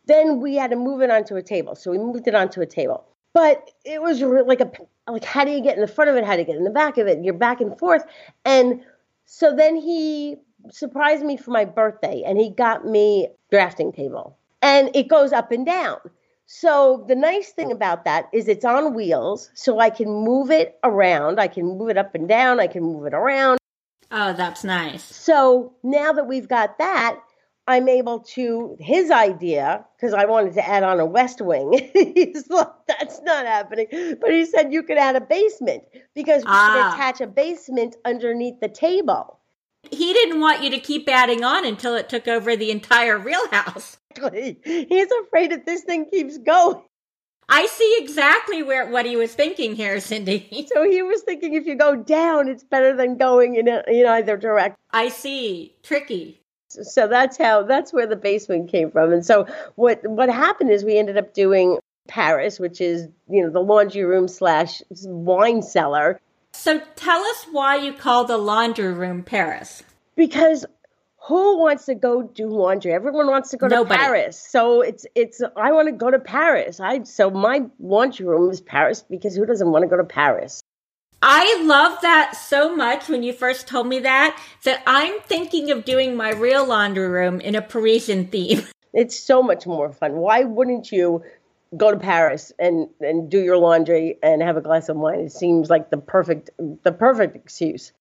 then 0.07 0.41
we 0.41 0.55
had 0.55 0.71
to 0.71 0.77
move 0.77 1.03
it 1.03 1.11
onto 1.11 1.37
a 1.37 1.43
table. 1.43 1.75
So 1.75 1.91
we 1.91 1.99
moved 1.99 2.27
it 2.29 2.35
onto 2.35 2.61
a 2.61 2.67
table. 2.67 3.05
But 3.35 3.71
it 3.85 4.01
was 4.01 4.23
like 4.23 4.61
a 4.61 4.71
like 5.09 5.25
how 5.25 5.45
do 5.45 5.51
you 5.51 5.61
get 5.61 5.75
in 5.75 5.81
the 5.83 5.89
front 5.89 6.11
of 6.11 6.17
it? 6.17 6.25
How 6.25 6.35
do 6.35 6.41
you 6.41 6.47
get 6.47 6.57
in 6.57 6.65
the 6.65 6.71
back 6.71 6.99
of 6.99 7.07
it? 7.07 7.23
You're 7.23 7.35
back 7.35 7.61
and 7.61 7.79
forth. 7.79 8.05
And 8.45 8.83
so 9.27 9.55
then 9.55 9.77
he 9.77 10.37
surprised 10.71 11.25
me 11.25 11.37
for 11.37 11.51
my 11.51 11.65
birthday 11.65 12.23
and 12.25 12.39
he 12.39 12.51
got 12.51 12.87
me 12.87 13.29
drafting 13.51 13.93
table. 13.93 14.37
And 14.63 14.91
it 14.95 15.09
goes 15.09 15.33
up 15.33 15.53
and 15.53 15.67
down. 15.67 15.99
So 16.47 17.05
the 17.09 17.17
nice 17.17 17.51
thing 17.51 17.73
about 17.73 18.05
that 18.05 18.29
is 18.33 18.47
it's 18.49 18.65
on 18.65 18.95
wheels, 18.95 19.51
so 19.55 19.81
I 19.81 19.91
can 19.91 20.09
move 20.09 20.51
it 20.51 20.79
around. 20.85 21.41
I 21.41 21.49
can 21.49 21.67
move 21.67 21.91
it 21.91 21.99
up 21.99 22.15
and 22.15 22.29
down. 22.29 22.61
I 22.61 22.69
can 22.69 22.83
move 22.83 23.07
it 23.07 23.15
around. 23.15 23.59
Oh, 24.13 24.33
that's 24.33 24.63
nice. 24.63 25.03
So 25.03 25.75
now 25.83 26.13
that 26.13 26.29
we've 26.29 26.49
got 26.49 26.79
that, 26.79 27.19
I'm 27.67 27.89
able 27.89 28.21
to 28.21 28.77
his 28.79 29.11
idea 29.11 29.85
because 29.97 30.15
I 30.15 30.25
wanted 30.27 30.55
to 30.55 30.67
add 30.69 30.85
on 30.85 31.01
a 31.01 31.05
west 31.07 31.41
wing. 31.41 31.91
He's 31.95 32.49
like, 32.49 32.69
that's 32.87 33.21
not 33.23 33.45
happening. 33.45 33.89
But 34.21 34.31
he 34.31 34.45
said 34.45 34.73
you 34.73 34.85
could 34.85 34.99
add 34.99 35.17
a 35.17 35.21
basement 35.21 35.83
because 36.15 36.43
we 36.45 36.51
Ah. 36.53 36.93
could 36.93 36.95
attach 37.01 37.21
a 37.21 37.27
basement 37.27 37.97
underneath 38.05 38.61
the 38.61 38.69
table. 38.69 39.41
He 39.91 40.13
didn't 40.13 40.41
want 40.41 40.63
you 40.63 40.71
to 40.71 40.79
keep 40.79 41.09
adding 41.09 41.43
on 41.43 41.65
until 41.65 41.97
it 41.97 42.09
took 42.09 42.29
over 42.29 42.55
the 42.55 42.71
entire 42.71 43.19
real 43.19 43.49
house. 43.51 43.99
He's 44.65 45.09
afraid 45.23 45.53
if 45.53 45.65
this 45.65 45.83
thing 45.83 46.07
keeps 46.11 46.39
going. 46.39 46.83
I 47.49 47.67
see 47.67 47.99
exactly 48.01 48.63
where 48.65 48.91
what 48.91 49.07
he 49.07 49.15
was 49.17 49.33
thinking 49.33 49.77
here, 49.77 50.01
Cindy. 50.01 50.67
So 50.75 50.83
he 50.83 51.03
was 51.03 51.23
thinking 51.23 51.55
if 51.55 51.67
you 51.67 51.77
go 51.77 51.95
down, 51.95 52.49
it's 52.49 52.65
better 52.65 52.97
than 52.97 53.17
going 53.17 53.55
in, 53.55 53.69
a, 53.69 53.85
in 53.87 54.07
either 54.07 54.37
direction. 54.37 54.75
I 54.91 55.09
see. 55.11 55.75
Tricky. 55.85 56.41
So 56.69 57.07
that's 57.07 57.39
how 57.39 57.63
that's 57.63 57.93
where 57.93 58.07
the 58.09 58.17
basement 58.17 58.71
came 58.71 58.91
from. 58.91 59.13
And 59.13 59.25
so 59.25 59.47
what 59.77 60.01
what 60.09 60.29
happened 60.29 60.71
is 60.71 60.85
we 60.85 60.99
ended 60.99 61.17
up 61.17 61.33
doing 61.35 61.79
Paris, 62.09 62.59
which 62.59 62.81
is 62.81 63.07
you 63.29 63.43
know 63.45 63.51
the 63.51 63.61
laundry 63.63 64.03
room 64.05 64.27
slash 64.27 64.83
wine 65.05 65.63
cellar, 65.63 66.21
So 66.53 66.81
tell 66.97 67.21
us 67.23 67.47
why 67.53 67.77
you 67.77 67.93
call 67.93 68.25
the 68.25 68.39
laundry 68.39 68.93
room 68.93 69.23
Paris. 69.23 69.85
because 70.17 70.67
who 71.27 71.59
wants 71.59 71.87
to 71.87 71.95
go 71.95 72.23
do 72.23 72.47
laundry? 72.47 72.93
Everyone 72.93 73.27
wants 73.27 73.51
to 73.51 73.57
go 73.57 73.67
Nobody. 73.67 73.99
to 73.99 74.05
Paris. 74.05 74.39
So 74.39 74.81
it's 74.83 75.07
it's 75.15 75.43
I 75.57 75.73
want 75.73 75.89
to 75.89 75.93
go 75.93 76.11
to 76.11 76.19
Paris. 76.19 76.79
I 76.79 77.03
so 77.03 77.31
my 77.31 77.67
laundry 77.81 78.27
room 78.27 78.51
is 78.51 78.61
Paris 78.61 79.05
because 79.09 79.35
who 79.35 79.45
doesn't 79.45 79.71
want 79.71 79.83
to 79.83 79.89
go 79.89 79.97
to 79.97 80.05
Paris? 80.05 80.63
I 81.23 81.63
love 81.65 82.01
that 82.03 82.37
so 82.37 82.77
much 82.77 83.09
when 83.09 83.23
you 83.23 83.33
first 83.33 83.67
told 83.67 83.89
me 83.89 84.01
that, 84.01 84.41
that 84.65 84.83
I'm 84.87 85.19
thinking 85.23 85.71
of 85.71 85.85
doing 85.85 86.15
my 86.15 86.31
real 86.31 86.65
laundry 86.65 87.09
room 87.09 87.41
in 87.41 87.55
a 87.55 87.63
Parisian 87.63 88.27
theme. 88.27 88.63
It's 88.95 89.19
so 89.19 89.43
much 89.43 89.67
more 89.67 89.93
fun. 89.93 90.13
Why 90.15 90.45
wouldn't 90.45 90.91
you 90.91 91.23
go 91.77 91.91
to 91.91 91.99
Paris 91.99 92.51
and 92.59 92.89
and 93.03 93.31
do 93.31 93.39
your 93.39 93.59
laundry 93.59 94.17
and 94.23 94.41
have 94.41 94.57
a 94.57 94.63
glass 94.63 94.89
of 94.89 94.97
wine? 94.97 95.21
It 95.21 95.33
seems 95.33 95.69
like 95.69 95.91
the 95.91 95.99
perfect 95.99 96.49
the 96.83 96.93
perfect 96.93 97.37
excuse. 97.37 97.93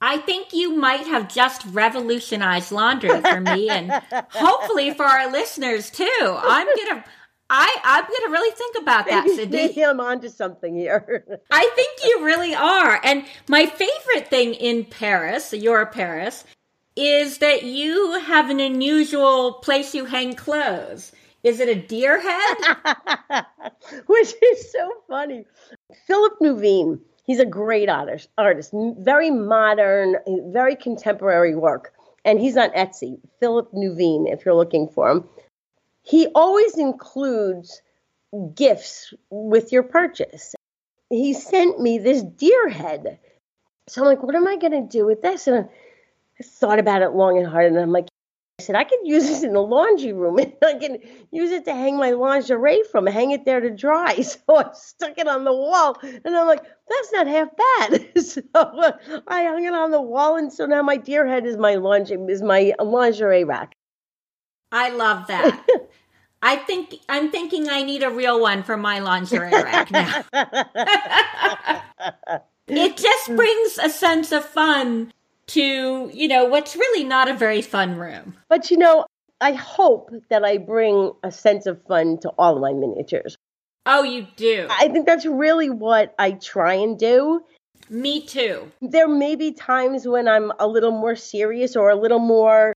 I 0.00 0.18
think 0.18 0.52
you 0.52 0.74
might 0.76 1.06
have 1.06 1.32
just 1.32 1.64
revolutionized 1.66 2.70
laundry 2.70 3.20
for 3.20 3.40
me 3.40 3.68
and 3.68 3.90
hopefully 4.30 4.92
for 4.94 5.04
our 5.04 5.30
listeners 5.30 5.90
too. 5.90 6.06
I'm 6.22 6.66
gonna 6.76 7.04
I 7.50 7.76
I'm 7.82 8.04
gonna 8.04 8.32
really 8.32 8.54
think 8.54 8.76
about 8.80 9.06
that, 9.06 9.26
maybe 9.50 9.84
I'm 9.84 10.00
onto 10.00 10.28
something 10.28 10.76
here. 10.76 11.24
I 11.50 11.70
think 11.74 11.98
you 12.04 12.24
really 12.24 12.54
are. 12.54 13.00
And 13.02 13.24
my 13.48 13.66
favorite 13.66 14.28
thing 14.28 14.54
in 14.54 14.84
Paris, 14.84 15.52
your 15.52 15.86
Paris, 15.86 16.44
is 16.94 17.38
that 17.38 17.62
you 17.62 18.20
have 18.20 18.50
an 18.50 18.60
unusual 18.60 19.54
place 19.54 19.94
you 19.94 20.04
hang 20.04 20.34
clothes. 20.34 21.12
Is 21.44 21.60
it 21.60 21.68
a 21.68 21.74
deer 21.74 22.20
head? 22.20 23.46
Which 24.06 24.34
is 24.42 24.72
so 24.72 24.92
funny. 25.08 25.44
Philip 26.06 26.34
Nuveen, 26.42 26.98
he's 27.28 27.38
a 27.38 27.46
great 27.46 27.88
artist, 27.88 28.28
artist, 28.36 28.74
very 28.74 29.30
modern, 29.30 30.16
uh, 30.16 30.50
very 30.50 30.74
contemporary 30.74 31.54
work. 31.54 31.92
And 32.24 32.40
he's 32.40 32.56
on 32.56 32.70
Etsy, 32.70 33.20
Philip 33.38 33.70
Nuveen, 33.72 34.32
if 34.32 34.44
you're 34.44 34.54
looking 34.54 34.88
for 34.88 35.08
him. 35.08 35.28
He 36.02 36.26
always 36.34 36.76
includes 36.76 37.80
gifts 38.54 39.14
with 39.30 39.70
your 39.72 39.84
purchase. 39.84 40.54
He 41.10 41.34
sent 41.34 41.80
me 41.80 41.98
this 41.98 42.22
deer 42.22 42.68
head. 42.68 43.18
So 43.88 44.02
I'm 44.02 44.08
like, 44.08 44.22
what 44.22 44.34
am 44.34 44.48
I 44.48 44.56
going 44.56 44.72
to 44.72 44.82
do 44.82 45.06
with 45.06 45.22
this? 45.22 45.46
And 45.46 45.68
I 46.40 46.42
thought 46.42 46.78
about 46.78 47.02
it 47.02 47.10
long 47.10 47.38
and 47.38 47.46
hard. 47.46 47.66
And 47.66 47.78
I'm 47.78 47.92
like, 47.92 48.08
said, 48.68 48.76
I 48.76 48.84
could 48.84 48.98
use 49.02 49.26
this 49.26 49.42
in 49.42 49.54
the 49.54 49.62
laundry 49.62 50.12
room 50.12 50.38
and 50.38 50.52
I 50.62 50.74
can 50.74 50.98
use 51.30 51.50
it 51.50 51.64
to 51.64 51.72
hang 51.72 51.96
my 51.96 52.10
lingerie 52.10 52.82
from, 52.92 53.06
hang 53.06 53.30
it 53.30 53.46
there 53.46 53.60
to 53.60 53.70
dry. 53.70 54.22
So 54.28 54.56
I 54.56 54.66
stuck 54.74 55.16
it 55.16 55.26
on 55.26 55.44
the 55.44 55.54
wall 55.54 55.96
and 56.02 56.36
I'm 56.36 56.46
like, 56.46 56.62
that's 56.62 57.12
not 57.12 57.26
half 57.26 57.48
bad. 57.56 58.10
so 58.22 58.42
uh, 58.54 58.92
I 59.26 59.44
hung 59.44 59.64
it 59.64 59.72
on 59.72 59.90
the 59.90 60.02
wall 60.02 60.36
and 60.36 60.52
so 60.52 60.66
now 60.66 60.82
my 60.82 60.98
deer 60.98 61.26
head 61.26 61.46
is 61.46 61.56
my 61.56 61.76
lingerie, 61.76 62.30
is 62.30 62.42
my 62.42 62.74
lingerie 62.78 63.44
rack. 63.44 63.74
I 64.70 64.90
love 64.90 65.28
that. 65.28 65.66
I 66.42 66.56
think 66.56 66.96
I'm 67.08 67.30
thinking 67.30 67.70
I 67.70 67.82
need 67.82 68.02
a 68.02 68.10
real 68.10 68.38
one 68.38 68.62
for 68.62 68.76
my 68.76 68.98
lingerie 68.98 69.50
rack 69.50 69.90
now. 69.90 70.24
it 72.68 72.98
just 72.98 73.34
brings 73.34 73.78
a 73.78 73.88
sense 73.88 74.30
of 74.30 74.44
fun 74.44 75.10
to, 75.48 76.10
you 76.12 76.28
know, 76.28 76.44
what's 76.46 76.76
really 76.76 77.04
not 77.04 77.28
a 77.28 77.34
very 77.34 77.62
fun 77.62 77.96
room. 77.96 78.34
But 78.48 78.70
you 78.70 78.78
know, 78.78 79.06
I 79.40 79.52
hope 79.52 80.10
that 80.30 80.44
I 80.44 80.58
bring 80.58 81.12
a 81.22 81.30
sense 81.30 81.66
of 81.66 81.82
fun 81.86 82.18
to 82.20 82.30
all 82.38 82.56
of 82.56 82.62
my 82.62 82.72
miniatures. 82.72 83.36
Oh, 83.86 84.02
you 84.02 84.26
do. 84.36 84.66
I 84.70 84.88
think 84.88 85.06
that's 85.06 85.24
really 85.24 85.70
what 85.70 86.14
I 86.18 86.32
try 86.32 86.74
and 86.74 86.98
do. 86.98 87.40
Me 87.88 88.20
too. 88.20 88.70
There 88.82 89.08
may 89.08 89.34
be 89.34 89.52
times 89.52 90.06
when 90.06 90.28
I'm 90.28 90.52
a 90.58 90.66
little 90.66 90.90
more 90.90 91.16
serious 91.16 91.74
or 91.74 91.88
a 91.88 91.96
little 91.96 92.18
more, 92.18 92.74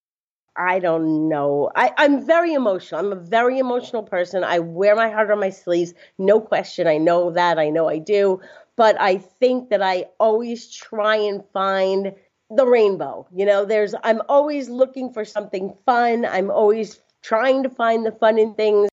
I 0.57 0.79
don't 0.79 1.29
know. 1.29 1.71
I, 1.75 1.93
I'm 1.99 2.25
very 2.25 2.55
emotional. 2.55 3.01
I'm 3.01 3.13
a 3.13 3.21
very 3.21 3.59
emotional 3.59 4.03
person. 4.03 4.43
I 4.45 4.61
wear 4.61 4.97
my 4.97 5.11
heart 5.11 5.31
on 5.31 5.41
my 5.41 5.51
sleeves, 5.51 5.93
no 6.17 6.41
question. 6.41 6.87
I 6.87 6.97
know 6.97 7.31
that. 7.33 7.59
I 7.59 7.69
know 7.69 7.89
I 7.89 7.99
do. 7.99 8.41
But 8.77 8.99
I 8.99 9.19
think 9.19 9.69
that 9.69 9.83
I 9.83 10.07
always 10.19 10.71
try 10.71 11.17
and 11.17 11.43
find 11.53 12.15
the 12.57 12.67
rainbow. 12.67 13.27
You 13.35 13.47
know, 13.47 13.65
there's, 13.65 13.95
I'm 14.05 14.23
always 14.29 14.69
looking 14.69 15.13
for 15.13 15.25
something 15.25 15.75
fun. 15.87 16.25
I'm 16.27 16.51
always 16.51 17.01
trying 17.23 17.63
to 17.65 17.71
find 17.71 18.05
the 18.07 18.13
fun 18.13 18.39
in 18.39 18.55
things 18.55 18.89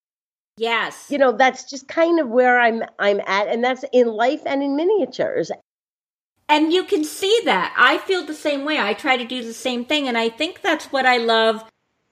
Yes. 0.57 1.07
you 1.09 1.17
know 1.17 1.31
that's 1.31 1.69
just 1.69 1.87
kind 1.87 2.19
of 2.19 2.27
where 2.29 2.59
i'm 2.59 2.83
i'm 2.99 3.21
at 3.21 3.47
and 3.47 3.63
that's 3.63 3.85
in 3.93 4.07
life 4.07 4.41
and 4.45 4.61
in 4.61 4.75
miniatures 4.75 5.51
And 6.47 6.73
you 6.73 6.83
can 6.83 7.03
see 7.03 7.41
that. 7.45 7.73
I 7.77 7.99
feel 7.99 8.25
the 8.25 8.33
same 8.33 8.65
way. 8.65 8.79
I 8.79 8.93
try 8.93 9.17
to 9.17 9.25
do 9.25 9.43
the 9.43 9.53
same 9.53 9.85
thing. 9.85 10.07
And 10.07 10.17
I 10.17 10.29
think 10.29 10.61
that's 10.61 10.85
what 10.91 11.05
I 11.05 11.17
love 11.17 11.63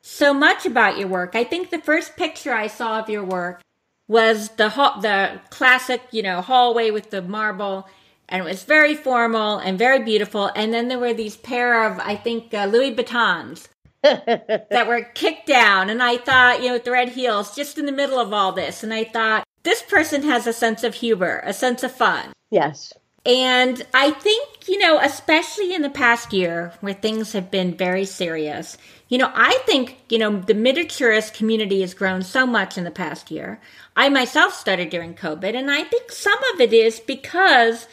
so 0.02 0.34
much 0.34 0.66
about 0.66 0.98
your 0.98 1.08
work. 1.08 1.36
I 1.36 1.44
think 1.44 1.70
the 1.70 1.80
first 1.82 2.16
picture 2.16 2.54
I 2.54 2.68
saw 2.68 3.00
of 3.00 3.10
your 3.10 3.24
work 3.24 3.62
was 4.08 4.50
the 4.52 4.70
the 5.02 5.42
classic, 5.50 6.02
you 6.12 6.24
know, 6.24 6.42
hallway 6.42 6.92
with 6.92 7.10
the 7.10 7.22
marble. 7.22 7.88
And 8.30 8.42
it 8.42 8.46
was 8.46 8.64
very 8.64 8.96
formal 8.96 9.58
and 9.58 9.78
very 9.78 10.04
beautiful. 10.04 10.52
And 10.56 10.74
then 10.74 10.88
there 10.88 11.00
were 11.00 11.14
these 11.14 11.38
pair 11.38 11.84
of, 11.86 12.00
I 12.00 12.16
think, 12.16 12.54
uh, 12.54 12.66
Louis 12.66 12.94
Vuittons 12.94 13.68
that 14.04 14.86
were 14.88 15.04
kicked 15.14 15.48
down. 15.48 15.90
And 15.90 16.04
I 16.04 16.18
thought, 16.18 16.62
you 16.62 16.68
know, 16.68 16.74
with 16.74 16.84
the 16.84 16.92
red 16.92 17.10
heels, 17.10 17.56
just 17.56 17.78
in 17.78 17.86
the 17.86 17.92
middle 17.92 18.20
of 18.20 18.34
all 18.34 18.52
this. 18.52 18.84
And 18.84 18.94
I 18.94 19.06
thought, 19.06 19.46
this 19.64 19.82
person 19.82 20.24
has 20.24 20.48
a 20.48 20.54
sense 20.54 20.84
of 20.84 20.96
humor, 20.96 21.42
a 21.46 21.54
sense 21.54 21.84
of 21.84 21.92
fun. 21.92 22.32
yes 22.52 22.94
And 23.26 23.86
I 23.94 24.12
think, 24.12 24.70
you 24.70 24.78
know, 24.78 25.00
especially 25.02 25.74
in 25.74 25.82
the 25.82 25.90
past 25.90 26.32
year 26.32 26.74
where 26.80 26.94
things 26.94 27.34
have 27.34 27.52
been 27.52 27.76
very 27.76 28.06
serious, 28.06 28.78
you 29.10 29.18
know, 29.18 29.30
I 29.34 29.60
think, 29.66 29.98
you 30.08 30.20
know, 30.20 30.40
the 30.40 30.54
miniaturist 30.54 31.34
community 31.34 31.82
has 31.82 31.94
grown 31.94 32.22
so 32.22 32.46
much 32.46 32.78
in 32.78 32.86
the 32.86 32.92
past 32.92 33.30
year. 33.30 33.60
I 33.96 34.08
myself 34.08 34.54
started 34.54 34.90
during 34.90 35.14
COVID, 35.14 35.54
and 35.54 35.70
I 35.70 35.84
think 35.84 36.12
some 36.12 36.40
of 36.54 36.62
it 36.62 36.72
is 36.72 37.02
because 37.02 37.88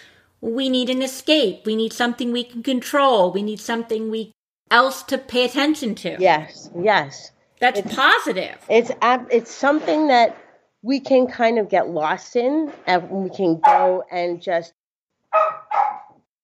we 0.45 0.69
need 0.69 0.91
an 0.91 1.01
escape. 1.01 1.65
We 1.65 1.75
need 1.75 1.93
something 1.93 2.31
we 2.31 2.45
can 2.45 2.63
control. 2.63 3.33
We 3.33 3.43
need 3.43 3.61
something 3.61 4.11
we 4.11 4.33
else 4.71 5.03
to 5.05 5.19
pay 5.19 5.45
attention 5.45 5.95
to. 5.95 6.17
yes 6.19 6.71
yes 6.79 7.31
That's 7.61 7.81
positive. 7.95 8.57
it's 8.69 8.91
it's 9.31 9.51
something 9.51 10.09
that 10.09 10.37
we 10.83 11.01
can 11.01 11.27
kind 11.27 11.59
of 11.59 11.69
get 11.69 11.89
lost 11.89 12.35
in 12.37 12.73
and 12.87 13.09
we 13.11 13.31
can 13.31 13.61
go 13.61 14.05
and 14.11 14.43
just 14.43 14.73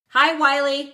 Hi, 0.08 0.34
Wiley. 0.34 0.92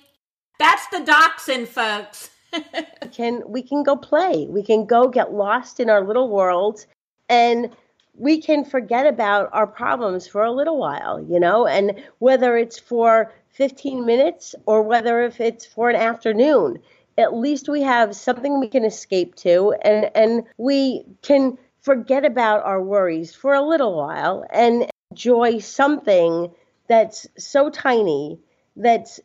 That's 0.59 0.87
the 0.89 1.01
dachshund, 1.01 1.69
folks. 1.69 2.31
can 3.13 3.43
we 3.47 3.63
can 3.63 3.83
go 3.83 3.97
play 3.97 4.47
we 4.49 4.63
can 4.63 4.87
go 4.87 5.09
get 5.09 5.33
lost 5.33 5.79
in 5.79 5.91
our 5.91 6.03
little 6.07 6.29
worlds 6.31 6.87
and 7.29 7.71
we 8.19 8.41
can 8.41 8.65
forget 8.65 9.07
about 9.07 9.49
our 9.53 9.67
problems 9.67 10.27
for 10.27 10.43
a 10.43 10.53
little 10.53 10.79
while 10.79 11.21
you 11.21 11.39
know 11.39 11.67
and 11.67 11.93
whether 12.19 12.57
it's 12.57 12.79
for 12.79 13.33
15 13.51 14.05
minutes 14.05 14.55
or 14.67 14.83
whether 14.83 15.23
if 15.23 15.41
it's 15.41 15.65
for 15.67 15.91
an 15.91 15.97
afternoon 15.97 16.79
at 17.19 17.35
least 17.35 17.69
we 17.69 17.83
have 17.83 18.15
something 18.15 18.61
we 18.61 18.69
can 18.69 18.85
escape 18.85 19.35
to 19.35 19.75
and 19.83 20.11
and 20.15 20.45
we 20.59 21.05
can 21.23 21.57
forget 21.81 22.25
about 22.25 22.65
our 22.65 22.83
worries 22.83 23.35
for 23.35 23.55
a 23.55 23.63
little 23.63 23.97
while 23.97 24.45
and 24.51 24.91
enjoy 25.11 25.59
something 25.59 26.51
that's 26.89 27.27
so 27.39 27.71
tiny 27.71 28.39
that's 28.77 29.21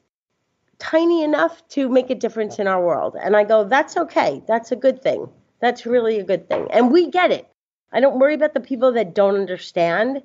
tiny 0.81 1.23
enough 1.23 1.65
to 1.69 1.87
make 1.87 2.09
a 2.09 2.15
difference 2.15 2.57
in 2.57 2.67
our 2.67 2.83
world. 2.83 3.15
And 3.21 3.35
I 3.35 3.43
go, 3.43 3.63
that's 3.63 3.95
okay. 3.95 4.41
That's 4.47 4.71
a 4.71 4.75
good 4.75 5.01
thing. 5.01 5.29
That's 5.61 5.85
really 5.85 6.19
a 6.19 6.23
good 6.23 6.49
thing. 6.49 6.67
And 6.71 6.91
we 6.91 7.09
get 7.11 7.31
it. 7.31 7.50
I 7.91 7.99
don't 7.99 8.19
worry 8.19 8.35
about 8.35 8.53
the 8.53 8.59
people 8.59 8.93
that 8.93 9.13
don't 9.13 9.35
understand. 9.35 10.23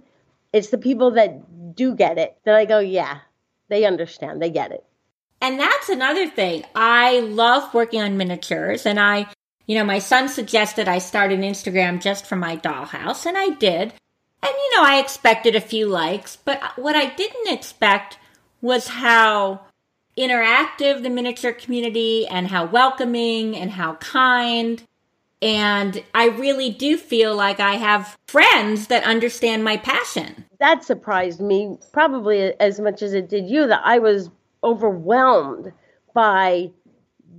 It's 0.52 0.70
the 0.70 0.78
people 0.78 1.12
that 1.12 1.74
do 1.74 1.94
get 1.94 2.18
it 2.18 2.36
that 2.44 2.54
I 2.54 2.64
go, 2.64 2.78
yeah, 2.78 3.18
they 3.68 3.84
understand. 3.84 4.40
They 4.40 4.50
get 4.50 4.72
it. 4.72 4.84
And 5.40 5.60
that's 5.60 5.88
another 5.88 6.28
thing. 6.28 6.64
I 6.74 7.20
love 7.20 7.74
working 7.74 8.00
on 8.00 8.16
miniatures 8.16 8.86
and 8.86 8.98
I 8.98 9.26
You 9.66 9.76
know, 9.76 9.84
my 9.84 9.98
son 9.98 10.28
suggested 10.28 10.86
I 10.86 10.98
start 10.98 11.32
an 11.32 11.42
Instagram 11.42 12.00
just 12.00 12.24
for 12.24 12.36
my 12.36 12.56
dollhouse, 12.56 13.26
and 13.26 13.36
I 13.36 13.50
did. 13.50 13.92
And, 14.42 14.52
you 14.52 14.76
know, 14.76 14.84
I 14.84 15.00
expected 15.00 15.56
a 15.56 15.60
few 15.60 15.88
likes, 15.88 16.36
but 16.36 16.60
what 16.76 16.94
I 16.94 17.06
didn't 17.06 17.52
expect 17.52 18.18
was 18.60 18.88
how 18.88 19.62
interactive 20.16 21.02
the 21.02 21.10
miniature 21.10 21.52
community 21.52 22.26
and 22.28 22.46
how 22.48 22.64
welcoming 22.66 23.56
and 23.56 23.72
how 23.72 23.94
kind. 23.94 24.82
And 25.42 26.02
I 26.14 26.28
really 26.28 26.70
do 26.70 26.96
feel 26.96 27.36
like 27.36 27.60
I 27.60 27.74
have 27.74 28.16
friends 28.26 28.86
that 28.86 29.04
understand 29.04 29.64
my 29.64 29.76
passion. 29.76 30.46
That 30.60 30.84
surprised 30.84 31.40
me 31.40 31.76
probably 31.92 32.58
as 32.58 32.80
much 32.80 33.02
as 33.02 33.12
it 33.12 33.28
did 33.28 33.48
you 33.48 33.66
that 33.66 33.82
I 33.84 33.98
was 33.98 34.30
overwhelmed 34.64 35.72
by 36.14 36.70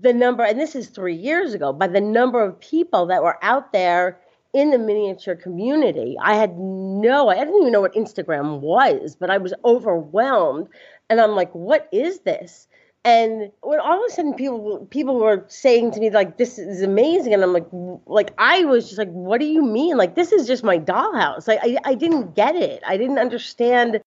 the 0.02 0.14
number, 0.14 0.44
and 0.44 0.60
this 0.60 0.76
is 0.76 0.90
three 0.90 1.16
years 1.16 1.56
ago, 1.56 1.74
by 1.74 1.88
the 1.88 2.02
number 2.02 2.44
of 2.44 2.60
people 2.60 3.08
that 3.08 3.24
were 3.24 3.44
out 3.44 3.74
there 3.74 4.20
in 4.54 4.70
the 4.70 4.78
miniature 4.78 5.36
community. 5.36 6.16
I 6.22 6.36
had 6.36 6.58
no, 6.58 7.30
I 7.30 7.36
didn't 7.36 7.60
even 7.62 7.72
know 7.72 7.82
what 7.82 7.96
Instagram 7.96 8.60
was, 8.60 9.16
but 9.20 9.30
I 9.30 9.38
was 9.38 9.54
overwhelmed. 9.66 10.68
And 11.10 11.20
I'm 11.20 11.32
like, 11.32 11.54
what 11.54 11.88
is 11.92 12.20
this? 12.20 12.68
And 13.04 13.52
when 13.62 13.80
all 13.80 14.04
of 14.04 14.12
a 14.12 14.14
sudden 14.14 14.34
people 14.34 14.86
people 14.90 15.18
were 15.18 15.46
saying 15.48 15.92
to 15.92 16.00
me 16.00 16.10
like 16.10 16.38
this 16.38 16.60
is 16.60 16.82
amazing, 16.82 17.34
and 17.34 17.44
I'm 17.44 17.54
like 17.54 17.68
like 18.06 18.34
I 18.38 18.66
was 18.66 18.88
just 18.88 18.98
like, 18.98 19.10
what 19.10 19.40
do 19.40 19.46
you 19.46 19.64
mean? 19.64 19.98
Like 19.98 20.16
this 20.16 20.32
is 20.32 20.46
just 20.46 20.64
my 20.64 20.78
dollhouse. 20.78 21.48
Like 21.48 21.60
I, 21.62 21.78
I 21.86 21.96
didn't 21.96 22.36
get 22.36 22.56
it. 22.56 22.84
I 22.86 22.98
didn't 22.98 23.20
understand 23.20 24.02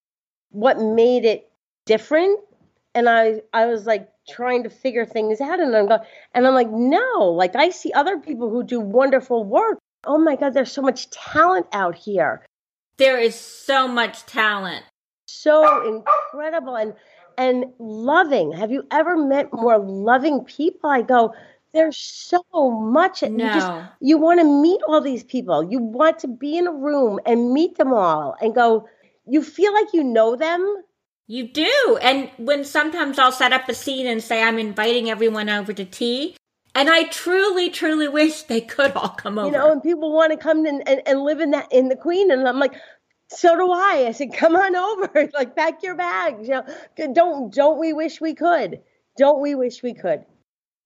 what 0.51 0.79
made 0.79 1.25
it 1.25 1.51
different. 1.87 2.41
And 2.95 3.09
I 3.09 3.43
I 3.53 3.67
was 3.67 3.87
like 3.87 4.09
trying 4.29 4.65
to 4.65 4.71
figure 4.71 5.07
things 5.07 5.41
out 5.41 5.61
and 5.61 5.75
I'm 5.75 5.89
going 5.89 6.01
and 6.35 6.47
I'm 6.47 6.55
like, 6.55 6.71
no, 6.71 7.33
like 7.35 7.57
I 7.57 7.71
see 7.71 7.93
other 7.93 8.19
people 8.19 8.51
who 8.51 8.63
do 8.63 8.81
wonderful 8.81 9.45
work. 9.45 9.79
Oh 10.05 10.19
my 10.19 10.37
God, 10.37 10.55
there's 10.55 10.73
so 10.73 10.83
much 10.83 11.11
talent 11.11 11.67
out 11.73 11.95
here. 11.95 12.45
There 12.97 13.19
is 13.19 13.35
so 13.35 13.89
much 13.89 14.27
talent. 14.27 14.85
So 15.27 15.87
incredible 15.87 16.77
and 16.77 16.95
and 17.41 17.65
loving. 17.79 18.53
Have 18.53 18.71
you 18.71 18.87
ever 18.91 19.17
met 19.17 19.51
more 19.51 19.79
loving 19.79 20.45
people? 20.45 20.91
I 20.91 21.01
go, 21.01 21.33
there's 21.73 21.97
so 21.97 22.45
much. 22.53 23.23
No. 23.23 23.29
You 23.29 23.39
just 23.39 23.73
you 24.01 24.19
want 24.19 24.41
to 24.41 24.45
meet 24.45 24.83
all 24.87 25.01
these 25.01 25.25
people. 25.25 25.65
You 25.65 25.79
want 25.79 26.19
to 26.19 26.29
be 26.29 26.59
in 26.59 26.67
a 26.67 26.73
room 26.73 27.19
and 27.25 27.53
meet 27.53 27.79
them 27.79 27.95
all 27.95 28.37
and 28.43 28.55
go, 28.55 28.87
you 29.27 29.43
feel 29.43 29.73
like 29.73 29.87
you 29.95 30.05
know 30.05 30.37
them 30.37 30.83
you 31.29 31.49
do. 31.49 31.99
And 32.03 32.29
when 32.37 32.65
sometimes 32.65 33.19
I'll 33.19 33.33
set 33.33 33.55
up 33.55 33.69
a 33.69 33.75
scene 33.75 34.07
and 34.07 34.23
say 34.23 34.43
I'm 34.43 34.59
inviting 34.59 35.09
everyone 35.09 35.49
over 35.49 35.73
to 35.73 35.85
tea, 35.85 36.37
and 36.75 36.91
I 36.91 37.05
truly, 37.05 37.71
truly 37.71 38.09
wish 38.09 38.43
they 38.43 38.61
could 38.61 38.93
all 38.93 39.11
come 39.11 39.39
over. 39.39 39.47
You 39.47 39.53
know, 39.53 39.73
and 39.73 39.83
people 39.83 40.13
want 40.13 40.33
to 40.33 40.37
come 40.37 40.67
and, 40.67 40.87
and, 40.87 41.01
and 41.07 41.23
live 41.23 41.41
in 41.41 41.53
that 41.53 41.73
in 41.73 41.89
the 41.89 41.97
Queen, 41.97 42.31
and 42.31 42.47
I'm 42.47 42.59
like, 42.59 42.75
so 43.33 43.57
do 43.57 43.71
I. 43.73 44.07
I 44.09 44.13
said, 44.13 44.33
come 44.33 44.57
on 44.57 44.77
over, 44.77 45.29
like 45.35 45.57
pack 45.57 45.83
your 45.83 45.95
bags. 45.95 46.49
You 46.49 46.63
know, 46.97 47.13
don't 47.13 47.55
don't 47.55 47.79
we 47.79 47.93
wish 47.93 48.21
we 48.21 48.35
could? 48.35 48.81
Don't 49.17 49.41
we 49.41 49.55
wish 49.55 49.83
we 49.83 49.95
could? 49.95 50.25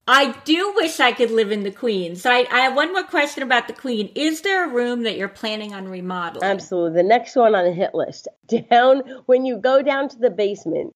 I 0.06 0.32
do 0.44 0.74
wish 0.76 1.00
I 1.00 1.12
could 1.12 1.30
live 1.30 1.50
in 1.50 1.62
the 1.62 1.70
Queen. 1.70 2.14
So 2.14 2.30
I, 2.30 2.46
I, 2.50 2.60
have 2.60 2.76
one 2.76 2.92
more 2.92 3.04
question 3.04 3.42
about 3.42 3.68
the 3.68 3.72
Queen. 3.72 4.12
Is 4.14 4.42
there 4.42 4.66
a 4.66 4.68
room 4.68 5.04
that 5.04 5.16
you're 5.16 5.28
planning 5.28 5.72
on 5.72 5.88
remodeling? 5.88 6.44
Absolutely. 6.44 7.00
The 7.00 7.08
next 7.08 7.34
one 7.36 7.54
on 7.54 7.64
the 7.64 7.72
hit 7.72 7.94
list. 7.94 8.28
Down 8.70 9.02
when 9.24 9.46
you 9.46 9.56
go 9.56 9.80
down 9.80 10.10
to 10.10 10.18
the 10.18 10.28
basement, 10.28 10.92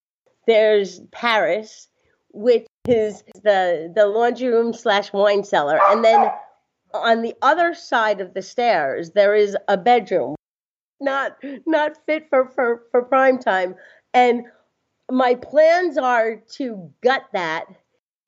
there's 0.47 1.01
Paris, 1.11 1.89
which 2.33 2.67
is 2.87 3.23
the 3.43 3.91
the 3.95 4.07
laundry 4.07 4.49
room 4.49 4.75
slash 4.75 5.13
wine 5.13 5.45
cellar, 5.45 5.79
and 5.89 6.05
then 6.05 6.31
on 6.93 7.23
the 7.23 7.35
other 7.41 7.75
side 7.75 8.21
of 8.21 8.35
the 8.35 8.43
stairs 8.43 9.13
there 9.13 9.35
is 9.35 9.57
a 9.69 9.77
bedroom, 9.77 10.35
not 11.01 11.37
not 11.67 11.97
fit 12.07 12.29
for 12.29 12.47
for 12.55 12.83
for 12.91 13.03
prime 13.03 13.39
time. 13.39 13.75
And 14.15 14.45
my 15.11 15.35
plans 15.35 15.97
are 15.97 16.37
to 16.57 16.93
gut 17.03 17.25
that 17.33 17.67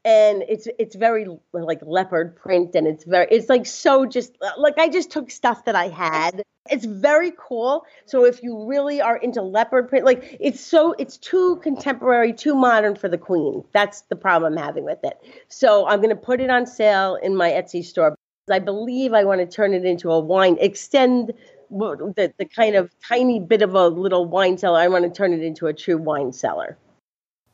and 0.04 0.42
it's 0.48 0.66
it's 0.78 0.96
very 0.96 1.26
like 1.52 1.80
leopard 1.82 2.34
print 2.36 2.74
and 2.74 2.86
it's 2.86 3.04
very 3.04 3.26
it's 3.30 3.48
like 3.48 3.66
so 3.66 4.06
just 4.06 4.36
like 4.56 4.78
I 4.78 4.88
just 4.88 5.10
took 5.10 5.30
stuff 5.30 5.64
that 5.66 5.74
I 5.74 5.88
had. 5.88 6.42
It's 6.70 6.84
very 6.84 7.32
cool. 7.36 7.84
So 8.06 8.24
if 8.24 8.42
you 8.42 8.66
really 8.66 9.00
are 9.00 9.16
into 9.16 9.42
leopard 9.42 9.88
print, 9.88 10.04
like 10.04 10.36
it's 10.38 10.60
so 10.60 10.94
it's 10.98 11.16
too 11.16 11.56
contemporary, 11.62 12.32
too 12.32 12.54
modern 12.54 12.94
for 12.94 13.08
the 13.08 13.18
queen. 13.18 13.64
That's 13.72 14.02
the 14.02 14.16
problem 14.16 14.52
I'm 14.52 14.64
having 14.64 14.84
with 14.84 15.02
it. 15.02 15.18
So 15.48 15.86
I'm 15.88 15.98
going 15.98 16.10
to 16.10 16.16
put 16.16 16.40
it 16.40 16.48
on 16.48 16.66
sale 16.66 17.16
in 17.16 17.34
my 17.34 17.50
Etsy 17.50 17.84
store. 17.84 18.14
I 18.50 18.58
believe 18.58 19.12
I 19.12 19.24
want 19.24 19.40
to 19.40 19.46
turn 19.46 19.74
it 19.74 19.84
into 19.84 20.10
a 20.10 20.20
wine 20.20 20.56
extend 20.60 21.32
the, 21.70 22.32
the 22.38 22.44
kind 22.44 22.76
of 22.76 22.90
tiny 23.06 23.40
bit 23.40 23.62
of 23.62 23.74
a 23.74 23.88
little 23.88 24.26
wine 24.26 24.58
cellar. 24.58 24.80
I 24.80 24.88
want 24.88 25.04
to 25.04 25.10
turn 25.10 25.32
it 25.32 25.42
into 25.42 25.66
a 25.66 25.72
true 25.72 25.96
wine 25.96 26.32
cellar. 26.32 26.76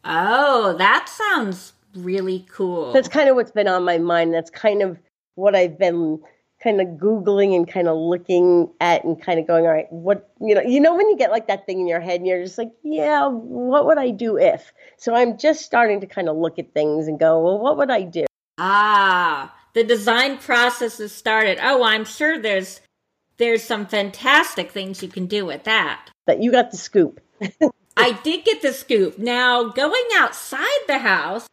Oh, 0.04 0.76
that 0.78 1.08
sounds 1.08 1.72
really 1.94 2.46
cool. 2.50 2.92
That's 2.92 3.08
kind 3.08 3.28
of 3.28 3.36
what's 3.36 3.50
been 3.50 3.68
on 3.68 3.84
my 3.84 3.98
mind. 3.98 4.32
That's 4.32 4.50
kind 4.50 4.82
of 4.82 4.98
what 5.34 5.54
I've 5.54 5.78
been 5.78 6.20
kind 6.62 6.80
of 6.80 6.88
googling 6.98 7.54
and 7.54 7.68
kind 7.68 7.86
of 7.86 7.96
looking 7.96 8.70
at 8.80 9.04
and 9.04 9.20
kind 9.20 9.38
of 9.38 9.46
going 9.46 9.66
all 9.66 9.72
right 9.72 9.92
what 9.92 10.30
you 10.40 10.54
know 10.54 10.62
you 10.62 10.80
know 10.80 10.96
when 10.96 11.06
you 11.08 11.16
get 11.16 11.30
like 11.30 11.48
that 11.48 11.66
thing 11.66 11.80
in 11.80 11.86
your 11.86 12.00
head 12.00 12.16
and 12.16 12.26
you're 12.26 12.42
just 12.42 12.56
like 12.56 12.70
yeah 12.82 13.26
what 13.26 13.84
would 13.84 13.98
i 13.98 14.10
do 14.10 14.38
if 14.38 14.72
so 14.96 15.14
i'm 15.14 15.36
just 15.36 15.66
starting 15.66 16.00
to 16.00 16.06
kind 16.06 16.30
of 16.30 16.36
look 16.36 16.58
at 16.58 16.72
things 16.72 17.08
and 17.08 17.20
go 17.20 17.40
well 17.40 17.58
what 17.58 17.76
would 17.76 17.90
i 17.90 18.02
do 18.02 18.24
ah 18.56 19.54
the 19.74 19.84
design 19.84 20.38
process 20.38 20.96
has 20.96 21.12
started 21.12 21.58
oh 21.60 21.84
i'm 21.84 22.06
sure 22.06 22.38
there's 22.40 22.80
there's 23.38 23.62
some 23.62 23.86
fantastic 23.86 24.70
things 24.70 25.02
you 25.02 25.08
can 25.08 25.26
do 25.26 25.44
with 25.44 25.64
that 25.64 26.10
that 26.26 26.42
you 26.42 26.50
got 26.50 26.70
the 26.70 26.76
scoop 26.76 27.20
i 27.96 28.12
did 28.22 28.44
get 28.44 28.62
the 28.62 28.72
scoop 28.72 29.18
now 29.18 29.64
going 29.64 30.04
outside 30.16 30.80
the 30.86 30.98
house 30.98 31.48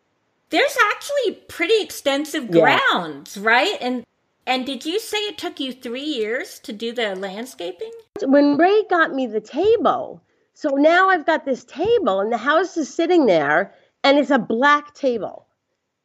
there's 0.54 0.78
actually 0.92 1.34
pretty 1.48 1.82
extensive 1.82 2.52
grounds, 2.52 3.38
yeah. 3.38 3.44
right? 3.44 3.76
And 3.82 4.04
and 4.46 4.68
did 4.68 4.86
you 4.86 5.00
say 5.00 5.18
it 5.18 5.40
took 5.40 5.60
you 5.60 5.74
three 5.74 6.04
years 6.04 6.60
to 6.60 6.72
do 6.72 6.92
the 6.92 7.16
landscaping? 7.16 7.92
When 8.22 8.58
Ray 8.58 8.84
got 8.88 9.16
me 9.16 9.26
the 9.26 9.42
table, 9.42 10.22
so 10.54 10.70
now 10.70 11.10
I've 11.10 11.26
got 11.26 11.44
this 11.44 11.64
table, 11.64 12.20
and 12.20 12.32
the 12.32 12.38
house 12.38 12.78
is 12.78 12.94
sitting 12.94 13.26
there, 13.26 13.74
and 14.04 14.20
it's 14.20 14.30
a 14.30 14.38
black 14.38 14.94
table, 14.94 15.48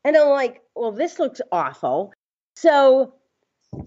and 0.02 0.16
I'm 0.16 0.30
like, 0.30 0.62
well, 0.74 0.92
this 0.92 1.18
looks 1.18 1.42
awful. 1.52 2.14
So 2.56 3.12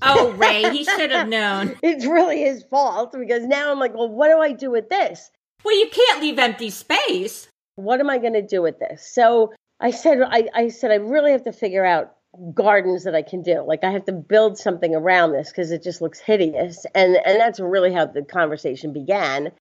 Oh, 0.02 0.32
Ray, 0.38 0.64
he 0.72 0.84
should 0.84 1.12
have 1.12 1.28
known. 1.28 1.76
it's 1.82 2.06
really 2.06 2.42
his 2.42 2.64
fault 2.64 3.14
because 3.18 3.46
now 3.46 3.72
I'm 3.72 3.80
like, 3.80 3.94
well, 3.94 4.10
what 4.10 4.30
do 4.30 4.40
I 4.40 4.52
do 4.52 4.72
with 4.72 4.90
this? 4.90 5.32
Well, 5.64 5.78
you 5.78 5.90
can't 5.90 6.22
leave 6.22 6.40
empty 6.40 6.70
space. 6.70 7.48
What 7.76 8.00
am 8.00 8.10
I 8.10 8.18
going 8.18 8.34
to 8.34 8.42
do 8.42 8.62
with 8.62 8.80
this? 8.80 9.08
So 9.12 9.54
I 9.80 9.92
said, 9.92 10.20
I, 10.22 10.48
I 10.54 10.68
said, 10.70 10.92
I 10.92 10.96
really 10.96 11.32
have 11.32 11.44
to 11.44 11.52
figure 11.52 11.86
out 11.86 12.16
gardens 12.54 13.04
that 13.04 13.16
I 13.16 13.22
can 13.22 13.42
do. 13.42 13.64
Like 13.66 13.84
I 13.84 13.92
have 13.92 14.06
to 14.06 14.14
build 14.14 14.58
something 14.58 14.96
around 14.96 15.34
this 15.34 15.50
because 15.50 15.72
it 15.72 15.84
just 15.84 16.02
looks 16.02 16.20
hideous. 16.20 16.86
And 16.96 17.18
and 17.26 17.40
that's 17.40 17.60
really 17.60 17.94
how 17.94 18.06
the 18.06 18.24
conversation 18.24 18.94
began. 18.94 19.52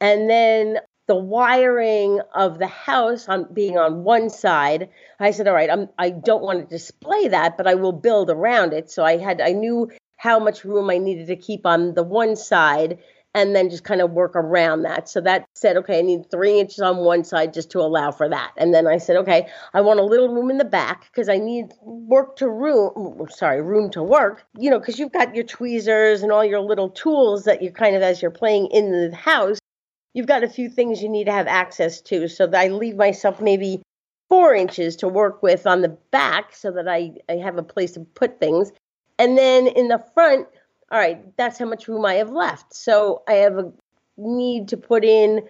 And 0.00 0.28
then 0.28 0.78
the 1.06 1.16
wiring 1.16 2.20
of 2.34 2.58
the 2.58 2.66
house 2.66 3.28
on 3.28 3.52
being 3.52 3.78
on 3.78 4.04
one 4.04 4.28
side, 4.28 4.88
I 5.20 5.30
said, 5.30 5.48
all 5.48 5.54
right, 5.54 5.70
I'm 5.70 5.88
I 5.98 6.10
don't 6.10 6.42
want 6.42 6.60
to 6.60 6.66
display 6.66 7.28
that, 7.28 7.56
but 7.56 7.66
I 7.66 7.74
will 7.74 7.92
build 7.92 8.30
around 8.30 8.72
it. 8.72 8.90
So 8.90 9.04
I 9.04 9.16
had 9.16 9.40
I 9.40 9.52
knew 9.52 9.90
how 10.16 10.38
much 10.38 10.64
room 10.64 10.90
I 10.90 10.98
needed 10.98 11.26
to 11.28 11.36
keep 11.36 11.66
on 11.66 11.94
the 11.94 12.02
one 12.02 12.36
side 12.36 12.98
and 13.36 13.54
then 13.54 13.68
just 13.68 13.84
kind 13.84 14.00
of 14.00 14.12
work 14.12 14.34
around 14.34 14.80
that. 14.82 15.10
So 15.10 15.20
that 15.20 15.46
said, 15.54 15.76
okay, 15.76 15.98
I 15.98 16.02
need 16.02 16.30
three 16.30 16.58
inches 16.58 16.80
on 16.80 16.96
one 16.96 17.22
side 17.22 17.52
just 17.52 17.70
to 17.72 17.80
allow 17.80 18.10
for 18.10 18.30
that. 18.30 18.52
And 18.56 18.72
then 18.72 18.86
I 18.86 18.96
said, 18.96 19.16
okay, 19.18 19.46
I 19.74 19.82
want 19.82 20.00
a 20.00 20.04
little 20.04 20.30
room 20.32 20.50
in 20.50 20.56
the 20.56 20.64
back 20.64 21.04
because 21.12 21.28
I 21.28 21.36
need 21.36 21.66
work 21.82 22.36
to 22.36 22.48
room, 22.48 23.26
sorry, 23.28 23.60
room 23.60 23.90
to 23.90 24.02
work, 24.02 24.46
you 24.58 24.70
know, 24.70 24.78
because 24.78 24.98
you've 24.98 25.12
got 25.12 25.34
your 25.34 25.44
tweezers 25.44 26.22
and 26.22 26.32
all 26.32 26.46
your 26.46 26.60
little 26.60 26.88
tools 26.88 27.44
that 27.44 27.60
you 27.60 27.70
kind 27.70 27.94
of, 27.94 28.00
as 28.00 28.22
you're 28.22 28.30
playing 28.30 28.68
in 28.68 29.10
the 29.10 29.14
house, 29.14 29.58
you've 30.16 30.26
got 30.26 30.42
a 30.42 30.48
few 30.48 30.70
things 30.70 31.02
you 31.02 31.10
need 31.10 31.24
to 31.24 31.32
have 31.32 31.46
access 31.46 32.00
to. 32.00 32.26
So 32.26 32.50
I 32.54 32.68
leave 32.68 32.96
myself 32.96 33.38
maybe 33.38 33.82
four 34.30 34.54
inches 34.54 34.96
to 34.96 35.08
work 35.08 35.42
with 35.42 35.66
on 35.66 35.82
the 35.82 35.90
back 36.10 36.56
so 36.56 36.70
that 36.70 36.88
I, 36.88 37.12
I 37.28 37.34
have 37.34 37.58
a 37.58 37.62
place 37.62 37.92
to 37.92 38.00
put 38.00 38.40
things. 38.40 38.72
And 39.18 39.36
then 39.36 39.66
in 39.66 39.88
the 39.88 40.02
front, 40.14 40.48
all 40.90 40.98
right, 40.98 41.36
that's 41.36 41.58
how 41.58 41.66
much 41.66 41.86
room 41.86 42.06
I 42.06 42.14
have 42.14 42.30
left. 42.30 42.74
So 42.74 43.24
I 43.28 43.34
have 43.34 43.58
a 43.58 43.70
need 44.16 44.68
to 44.68 44.78
put 44.78 45.04
in 45.04 45.42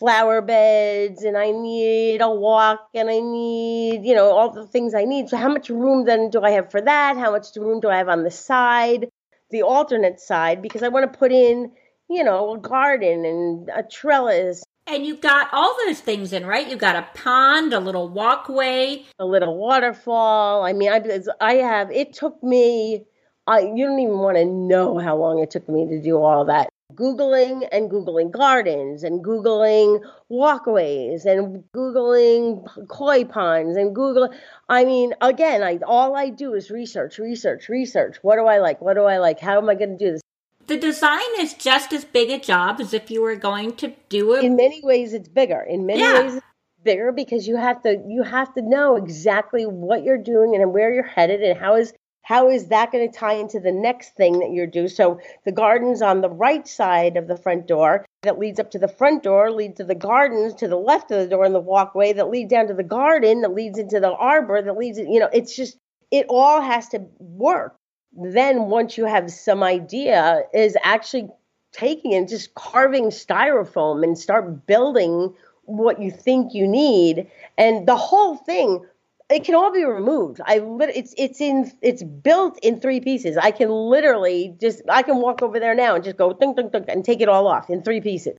flower 0.00 0.42
beds 0.42 1.22
and 1.22 1.36
I 1.36 1.52
need 1.52 2.20
a 2.20 2.30
walk 2.30 2.88
and 2.94 3.08
I 3.08 3.20
need, 3.20 4.04
you 4.04 4.16
know, 4.16 4.30
all 4.32 4.50
the 4.50 4.66
things 4.66 4.94
I 4.94 5.04
need. 5.04 5.28
So 5.28 5.36
how 5.36 5.48
much 5.48 5.70
room 5.70 6.04
then 6.04 6.30
do 6.30 6.42
I 6.42 6.50
have 6.50 6.72
for 6.72 6.80
that? 6.80 7.16
How 7.16 7.30
much 7.30 7.54
room 7.54 7.78
do 7.78 7.90
I 7.90 7.98
have 7.98 8.08
on 8.08 8.24
the 8.24 8.30
side, 8.32 9.08
the 9.50 9.62
alternate 9.62 10.18
side? 10.18 10.62
Because 10.62 10.82
I 10.82 10.88
want 10.88 11.12
to 11.12 11.16
put 11.16 11.30
in, 11.30 11.70
you 12.08 12.24
know, 12.24 12.54
a 12.54 12.58
garden 12.58 13.24
and 13.24 13.70
a 13.74 13.82
trellis. 13.82 14.62
And 14.86 15.06
you've 15.06 15.22
got 15.22 15.48
all 15.52 15.74
those 15.86 16.00
things 16.00 16.32
in, 16.32 16.44
right? 16.44 16.68
You've 16.68 16.78
got 16.78 16.96
a 16.96 17.08
pond, 17.18 17.72
a 17.72 17.80
little 17.80 18.08
walkway, 18.08 19.04
a 19.18 19.24
little 19.24 19.56
waterfall. 19.56 20.62
I 20.62 20.74
mean, 20.74 20.92
I, 20.92 21.00
I 21.40 21.54
have, 21.54 21.90
it 21.90 22.12
took 22.12 22.42
me, 22.42 23.06
I, 23.46 23.60
you 23.60 23.86
don't 23.86 23.98
even 23.98 24.18
want 24.18 24.36
to 24.36 24.44
know 24.44 24.98
how 24.98 25.16
long 25.16 25.38
it 25.38 25.50
took 25.50 25.68
me 25.68 25.88
to 25.88 26.02
do 26.02 26.18
all 26.18 26.44
that. 26.46 26.68
Googling 26.92 27.66
and 27.72 27.90
Googling 27.90 28.30
gardens 28.30 29.04
and 29.04 29.24
Googling 29.24 30.00
walkways 30.28 31.24
and 31.24 31.64
Googling 31.74 32.88
koi 32.88 33.24
ponds 33.24 33.76
and 33.76 33.94
Google. 33.94 34.28
I 34.68 34.84
mean, 34.84 35.14
again, 35.20 35.62
I, 35.62 35.78
all 35.86 36.14
I 36.14 36.28
do 36.28 36.52
is 36.52 36.70
research, 36.70 37.18
research, 37.18 37.70
research. 37.70 38.18
What 38.20 38.36
do 38.36 38.44
I 38.46 38.58
like? 38.58 38.82
What 38.82 38.94
do 38.94 39.04
I 39.04 39.16
like? 39.16 39.40
How 39.40 39.56
am 39.58 39.70
I 39.70 39.74
going 39.74 39.98
to 39.98 40.04
do 40.04 40.12
this? 40.12 40.20
The 40.66 40.76
design 40.76 41.20
is 41.38 41.54
just 41.54 41.92
as 41.92 42.04
big 42.04 42.30
a 42.30 42.38
job 42.38 42.80
as 42.80 42.94
if 42.94 43.10
you 43.10 43.22
were 43.22 43.36
going 43.36 43.76
to 43.76 43.92
do 44.08 44.34
it. 44.34 44.44
In 44.44 44.56
many 44.56 44.80
ways, 44.82 45.12
it's 45.12 45.28
bigger. 45.28 45.60
In 45.60 45.84
many 45.86 46.00
Yeah. 46.00 46.22
ways, 46.22 46.34
it's 46.36 46.46
bigger 46.82 47.12
because 47.12 47.46
you 47.46 47.56
have 47.56 47.82
to 47.82 48.02
you 48.06 48.22
have 48.22 48.52
to 48.54 48.62
know 48.62 48.96
exactly 48.96 49.64
what 49.64 50.02
you're 50.04 50.18
doing 50.18 50.54
and 50.54 50.72
where 50.72 50.92
you're 50.92 51.02
headed 51.02 51.42
and 51.42 51.58
how 51.58 51.74
is 51.76 51.92
how 52.22 52.48
is 52.48 52.68
that 52.68 52.90
going 52.90 53.10
to 53.10 53.18
tie 53.18 53.34
into 53.34 53.60
the 53.60 53.72
next 53.72 54.16
thing 54.16 54.38
that 54.38 54.50
you're 54.52 54.66
doing. 54.66 54.88
So 54.88 55.20
the 55.44 55.52
gardens 55.52 56.00
on 56.00 56.22
the 56.22 56.30
right 56.30 56.66
side 56.66 57.18
of 57.18 57.28
the 57.28 57.36
front 57.36 57.66
door 57.66 58.06
that 58.22 58.38
leads 58.38 58.58
up 58.58 58.70
to 58.70 58.78
the 58.78 58.88
front 58.88 59.22
door 59.22 59.50
leads 59.50 59.76
to 59.76 59.84
the 59.84 59.94
gardens 59.94 60.54
to 60.54 60.68
the 60.68 60.78
left 60.78 61.10
of 61.10 61.18
the 61.18 61.28
door 61.28 61.44
and 61.44 61.54
the 61.54 61.60
walkway 61.60 62.14
that 62.14 62.30
lead 62.30 62.48
down 62.48 62.68
to 62.68 62.74
the 62.74 62.82
garden 62.82 63.42
that 63.42 63.52
leads 63.52 63.78
into 63.78 64.00
the 64.00 64.12
arbor 64.12 64.62
that 64.62 64.76
leads 64.78 64.98
you 64.98 65.20
know 65.20 65.28
it's 65.32 65.54
just 65.54 65.76
it 66.10 66.24
all 66.30 66.62
has 66.62 66.88
to 66.88 67.00
work 67.18 67.76
then 68.16 68.66
once 68.66 68.96
you 68.96 69.04
have 69.06 69.30
some 69.30 69.62
idea 69.62 70.42
is 70.52 70.76
actually 70.82 71.28
taking 71.72 72.14
and 72.14 72.28
just 72.28 72.54
carving 72.54 73.06
styrofoam 73.06 74.04
and 74.04 74.16
start 74.16 74.66
building 74.66 75.34
what 75.64 76.00
you 76.00 76.10
think 76.10 76.54
you 76.54 76.66
need. 76.68 77.28
And 77.58 77.86
the 77.86 77.96
whole 77.96 78.36
thing 78.36 78.84
it 79.30 79.44
can 79.44 79.54
all 79.54 79.72
be 79.72 79.84
removed. 79.84 80.40
I 80.44 80.60
it's 80.62 81.14
it's 81.16 81.40
in 81.40 81.72
it's 81.80 82.02
built 82.02 82.58
in 82.62 82.80
three 82.80 83.00
pieces. 83.00 83.36
I 83.36 83.50
can 83.50 83.70
literally 83.70 84.54
just 84.60 84.82
i 84.88 85.02
can 85.02 85.16
walk 85.16 85.42
over 85.42 85.58
there 85.58 85.74
now 85.74 85.94
and 85.94 86.04
just 86.04 86.16
go 86.16 86.32
dunk 86.32 86.56
dunk 86.56 86.72
dunk 86.72 86.84
and 86.88 87.04
take 87.04 87.20
it 87.20 87.28
all 87.28 87.48
off 87.48 87.70
in 87.70 87.82
three 87.82 88.00
pieces. 88.00 88.36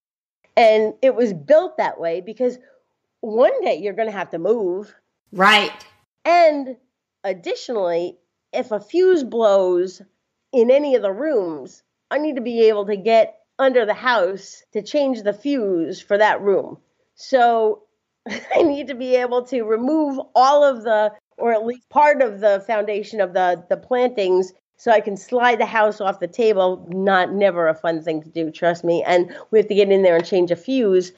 And 0.56 0.94
it 1.02 1.16
was 1.16 1.34
built 1.34 1.78
that 1.78 2.00
way 2.00 2.22
because 2.22 2.58
one 3.22 3.64
day 3.64 3.76
you're 3.76 3.94
going 3.94 4.08
to 4.08 4.18
have 4.18 4.30
to 4.30 4.40
move. 4.40 4.94
Right. 5.32 5.72
and 6.24 6.78
additionally, 7.24 8.18
if 8.56 8.72
a 8.72 8.80
fuse 8.80 9.24
blows 9.24 10.02
in 10.52 10.72
any 10.72 10.96
of 10.96 11.02
the 11.02 11.12
rooms, 11.12 11.84
I 12.10 12.18
need 12.18 12.36
to 12.36 12.41
be 12.41 12.68
able 12.68 12.86
to 12.86 12.96
get 12.96 13.39
under 13.60 13.86
the 13.86 13.94
house 13.94 14.63
to 14.74 14.82
change 14.82 15.24
the 15.24 15.34
fuse 15.34 16.02
for 16.02 16.18
that 16.18 16.41
room. 16.41 16.78
So 17.15 17.84
I 18.56 18.63
need 18.63 18.88
to 18.88 18.96
be 18.96 19.15
able 19.15 19.44
to 19.46 19.63
remove 19.63 20.20
all 20.36 20.63
of 20.63 20.84
the, 20.84 21.12
or 21.38 21.54
at 21.54 21.65
least 21.65 21.89
part 21.89 22.22
of 22.22 22.39
the 22.39 22.63
foundation 22.65 23.22
of 23.22 23.34
the, 23.34 23.63
the 23.70 23.78
plantings 23.78 24.54
so 24.78 24.91
I 24.91 25.00
can 25.00 25.15
slide 25.15 25.60
the 25.60 25.65
house 25.65 26.02
off 26.02 26.20
the 26.20 26.28
table. 26.28 26.86
Not 26.89 27.34
never 27.34 27.68
a 27.68 27.76
fun 27.76 28.02
thing 28.02 28.22
to 28.24 28.30
do, 28.30 28.52
trust 28.52 28.84
me. 28.84 29.04
And 29.04 29.34
we 29.52 29.60
have 29.60 29.68
to 29.68 29.76
get 29.76 29.89
in 29.89 30.04
there 30.04 30.15
and 30.15 30.26
change 30.26 30.52
a 30.52 30.56
fuse. 30.56 31.13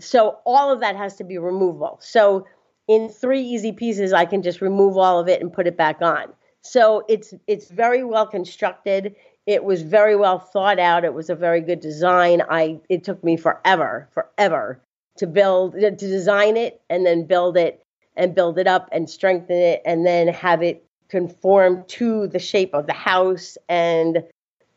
So 0.00 0.38
all 0.44 0.70
of 0.70 0.80
that 0.80 0.96
has 0.96 1.16
to 1.16 1.24
be 1.24 1.38
removable. 1.38 1.98
So 2.00 2.46
in 2.88 3.08
three 3.08 3.42
easy 3.42 3.72
pieces, 3.72 4.12
I 4.12 4.26
can 4.26 4.42
just 4.42 4.60
remove 4.60 4.96
all 4.96 5.18
of 5.18 5.28
it 5.28 5.40
and 5.40 5.52
put 5.52 5.66
it 5.66 5.76
back 5.76 6.02
on. 6.02 6.32
So 6.70 7.04
it's 7.08 7.34
it's 7.46 7.70
very 7.70 8.04
well 8.04 8.26
constructed. 8.26 9.14
It 9.46 9.64
was 9.64 9.82
very 9.82 10.16
well 10.16 10.38
thought 10.38 10.78
out. 10.78 11.04
It 11.04 11.14
was 11.14 11.30
a 11.30 11.34
very 11.34 11.60
good 11.60 11.80
design. 11.80 12.42
I 12.50 12.80
it 12.88 13.04
took 13.04 13.22
me 13.22 13.36
forever, 13.36 14.08
forever 14.12 14.80
to 15.18 15.26
build 15.26 15.74
to 15.74 15.90
design 15.90 16.56
it 16.56 16.80
and 16.90 17.06
then 17.06 17.24
build 17.24 17.56
it 17.56 17.82
and 18.16 18.34
build 18.34 18.58
it 18.58 18.66
up 18.66 18.88
and 18.92 19.08
strengthen 19.08 19.56
it 19.56 19.82
and 19.84 20.06
then 20.06 20.28
have 20.28 20.62
it 20.62 20.84
conform 21.08 21.84
to 21.86 22.26
the 22.26 22.38
shape 22.38 22.74
of 22.74 22.86
the 22.86 22.92
house 22.92 23.56
and 23.68 24.24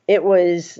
it 0.07 0.23
was 0.23 0.79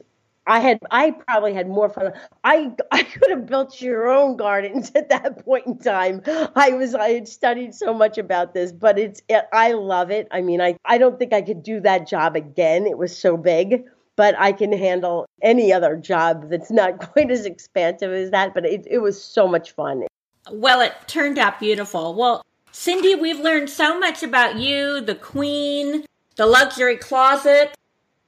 I 0.49 0.59
had 0.59 0.79
I 0.89 1.11
probably 1.11 1.53
had 1.53 1.69
more 1.69 1.89
fun. 1.89 2.11
I 2.43 2.71
I 2.91 3.03
could 3.03 3.29
have 3.29 3.45
built 3.45 3.79
your 3.79 4.09
own 4.09 4.35
gardens 4.35 4.91
at 4.95 5.09
that 5.09 5.45
point 5.45 5.67
in 5.67 5.77
time. 5.77 6.21
I 6.55 6.71
was 6.71 6.95
I 6.95 7.09
had 7.09 7.27
studied 7.27 7.75
so 7.75 7.93
much 7.93 8.17
about 8.17 8.53
this, 8.53 8.71
but 8.71 8.97
it's 8.97 9.21
it, 9.29 9.45
I 9.53 9.73
love 9.73 10.09
it. 10.09 10.27
I 10.31 10.41
mean, 10.41 10.59
I 10.59 10.75
I 10.83 10.97
don't 10.97 11.19
think 11.19 11.33
I 11.33 11.43
could 11.43 11.61
do 11.61 11.79
that 11.81 12.07
job 12.07 12.35
again. 12.35 12.87
It 12.87 12.97
was 12.97 13.15
so 13.15 13.37
big, 13.37 13.83
but 14.15 14.33
I 14.39 14.51
can 14.51 14.73
handle 14.73 15.27
any 15.43 15.71
other 15.71 15.95
job 15.95 16.49
that's 16.49 16.71
not 16.71 16.97
quite 17.13 17.29
as 17.29 17.45
expansive 17.45 18.11
as 18.11 18.31
that, 18.31 18.55
but 18.55 18.65
it 18.65 18.87
it 18.89 18.99
was 18.99 19.23
so 19.23 19.47
much 19.47 19.71
fun. 19.73 20.05
Well, 20.51 20.81
it 20.81 20.93
turned 21.05 21.37
out 21.37 21.59
beautiful. 21.59 22.15
Well, 22.15 22.43
Cindy, 22.71 23.13
we've 23.13 23.39
learned 23.39 23.69
so 23.69 23.99
much 23.99 24.23
about 24.23 24.55
you, 24.55 25.01
the 25.01 25.13
queen, 25.13 26.05
the 26.37 26.47
luxury 26.47 26.97
closet. 26.97 27.75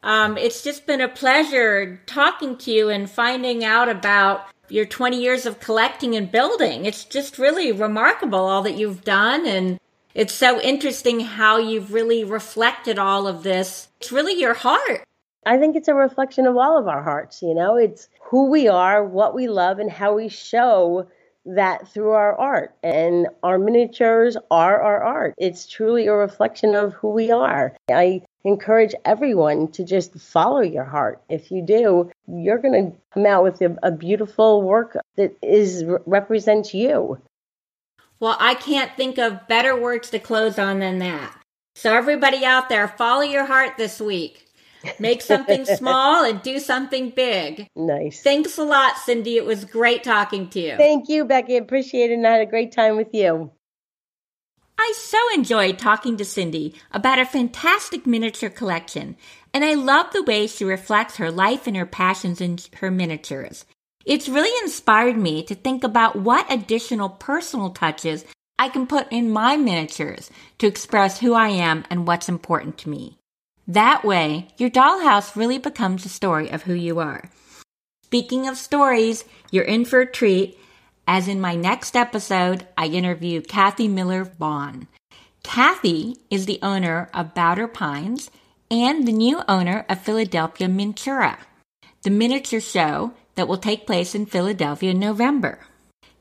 Um, 0.03 0.37
it's 0.37 0.63
just 0.63 0.85
been 0.85 1.01
a 1.01 1.07
pleasure 1.07 2.01
talking 2.05 2.57
to 2.57 2.71
you 2.71 2.89
and 2.89 3.09
finding 3.09 3.63
out 3.63 3.87
about 3.87 4.47
your 4.69 4.85
20 4.85 5.21
years 5.21 5.45
of 5.45 5.59
collecting 5.59 6.15
and 6.15 6.31
building. 6.31 6.85
It's 6.85 7.05
just 7.05 7.37
really 7.37 7.71
remarkable 7.71 8.39
all 8.39 8.61
that 8.63 8.77
you've 8.77 9.03
done. 9.03 9.45
And 9.45 9.79
it's 10.15 10.33
so 10.33 10.59
interesting 10.61 11.19
how 11.19 11.57
you've 11.57 11.93
really 11.93 12.23
reflected 12.23 12.97
all 12.97 13.27
of 13.27 13.43
this. 13.43 13.89
It's 13.99 14.11
really 14.11 14.39
your 14.39 14.53
heart. 14.53 15.05
I 15.45 15.57
think 15.57 15.75
it's 15.75 15.87
a 15.87 15.93
reflection 15.93 16.45
of 16.45 16.57
all 16.57 16.77
of 16.77 16.87
our 16.87 17.03
hearts, 17.03 17.41
you 17.41 17.53
know? 17.53 17.75
It's 17.75 18.07
who 18.21 18.49
we 18.49 18.67
are, 18.67 19.03
what 19.03 19.33
we 19.33 19.47
love, 19.47 19.79
and 19.79 19.91
how 19.91 20.15
we 20.15 20.29
show 20.29 21.07
that 21.45 21.87
through 21.87 22.11
our 22.11 22.37
art. 22.37 22.73
And 22.83 23.27
our 23.43 23.57
miniatures 23.57 24.37
are 24.49 24.81
our 24.81 25.03
art. 25.03 25.33
It's 25.37 25.67
truly 25.67 26.07
a 26.07 26.13
reflection 26.13 26.75
of 26.75 26.93
who 26.93 27.09
we 27.09 27.31
are. 27.31 27.75
I 27.89 28.21
encourage 28.43 28.93
everyone 29.05 29.71
to 29.71 29.83
just 29.83 30.13
follow 30.15 30.61
your 30.61 30.83
heart. 30.83 31.21
If 31.29 31.51
you 31.51 31.61
do, 31.61 32.11
you're 32.27 32.57
going 32.57 32.91
to 32.91 32.97
come 33.13 33.25
out 33.25 33.43
with 33.43 33.61
a, 33.61 33.77
a 33.83 33.91
beautiful 33.91 34.61
work 34.61 34.97
that 35.17 35.35
is 35.41 35.83
represents 36.05 36.73
you. 36.73 37.19
Well, 38.19 38.37
I 38.39 38.53
can't 38.53 38.95
think 38.95 39.17
of 39.17 39.47
better 39.47 39.75
words 39.75 40.11
to 40.11 40.19
close 40.19 40.59
on 40.59 40.79
than 40.79 40.99
that. 40.99 41.35
So, 41.73 41.95
everybody 41.95 42.45
out 42.45 42.69
there, 42.69 42.87
follow 42.87 43.21
your 43.21 43.45
heart 43.45 43.77
this 43.77 43.99
week. 43.99 44.50
Make 44.99 45.21
something 45.21 45.65
small 45.65 46.23
and 46.23 46.41
do 46.41 46.59
something 46.59 47.09
big. 47.09 47.67
Nice. 47.75 48.21
Thanks 48.21 48.57
a 48.57 48.63
lot, 48.63 48.97
Cindy. 48.97 49.37
It 49.37 49.45
was 49.45 49.65
great 49.65 50.03
talking 50.03 50.49
to 50.49 50.59
you. 50.59 50.77
Thank 50.77 51.09
you, 51.09 51.25
Becky. 51.25 51.57
Appreciate 51.57 52.11
it 52.11 52.15
and 52.15 52.27
I 52.27 52.31
had 52.31 52.41
a 52.41 52.49
great 52.49 52.71
time 52.71 52.97
with 52.97 53.13
you. 53.13 53.51
I 54.77 54.93
so 54.95 55.19
enjoyed 55.35 55.77
talking 55.77 56.17
to 56.17 56.25
Cindy 56.25 56.73
about 56.91 57.19
her 57.19 57.25
fantastic 57.25 58.07
miniature 58.07 58.49
collection, 58.49 59.15
and 59.53 59.63
I 59.63 59.75
love 59.75 60.07
the 60.11 60.23
way 60.23 60.47
she 60.47 60.65
reflects 60.65 61.17
her 61.17 61.29
life 61.29 61.67
and 61.67 61.77
her 61.77 61.85
passions 61.85 62.41
in 62.41 62.57
her 62.77 62.89
miniatures. 62.89 63.65
It's 64.05 64.27
really 64.27 64.51
inspired 64.63 65.17
me 65.17 65.43
to 65.43 65.53
think 65.53 65.83
about 65.83 66.15
what 66.15 66.51
additional 66.51 67.09
personal 67.09 67.69
touches 67.69 68.25
I 68.57 68.69
can 68.69 68.87
put 68.87 69.11
in 69.11 69.29
my 69.29 69.55
miniatures 69.55 70.31
to 70.57 70.67
express 70.67 71.19
who 71.19 71.33
I 71.35 71.49
am 71.49 71.83
and 71.91 72.07
what's 72.07 72.29
important 72.29 72.79
to 72.79 72.89
me. 72.89 73.19
That 73.67 74.03
way, 74.03 74.47
your 74.57 74.69
dollhouse 74.69 75.35
really 75.35 75.57
becomes 75.57 76.05
a 76.05 76.09
story 76.09 76.49
of 76.49 76.63
who 76.63 76.73
you 76.73 76.99
are. 76.99 77.29
Speaking 78.03 78.47
of 78.47 78.57
stories, 78.57 79.23
you're 79.51 79.63
in 79.63 79.85
for 79.85 80.01
a 80.01 80.11
treat 80.11 80.57
as 81.07 81.27
in 81.27 81.41
my 81.41 81.55
next 81.55 81.95
episode, 81.95 82.65
I 82.77 82.85
interview 82.85 83.41
Kathy 83.41 83.87
Miller 83.87 84.23
Vaughn. 84.23 84.87
Kathy 85.43 86.17
is 86.29 86.45
the 86.45 86.59
owner 86.61 87.09
of 87.13 87.33
Bowder 87.33 87.67
Pines 87.67 88.29
and 88.69 89.07
the 89.07 89.11
new 89.11 89.41
owner 89.47 89.85
of 89.89 89.99
Philadelphia 89.99 90.67
Miniaturia, 90.67 91.37
the 92.03 92.09
miniature 92.09 92.61
show 92.61 93.11
that 93.35 93.47
will 93.47 93.57
take 93.57 93.87
place 93.87 94.15
in 94.15 94.25
Philadelphia 94.25 94.91
in 94.91 94.99
November. 94.99 95.59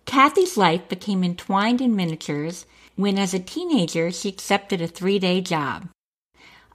Kathy's 0.06 0.56
life 0.56 0.88
became 0.88 1.22
entwined 1.22 1.80
in 1.80 1.94
miniatures 1.94 2.66
when, 2.96 3.18
as 3.18 3.32
a 3.34 3.38
teenager, 3.38 4.10
she 4.10 4.28
accepted 4.28 4.80
a 4.80 4.88
three 4.88 5.18
day 5.18 5.40
job. 5.40 5.88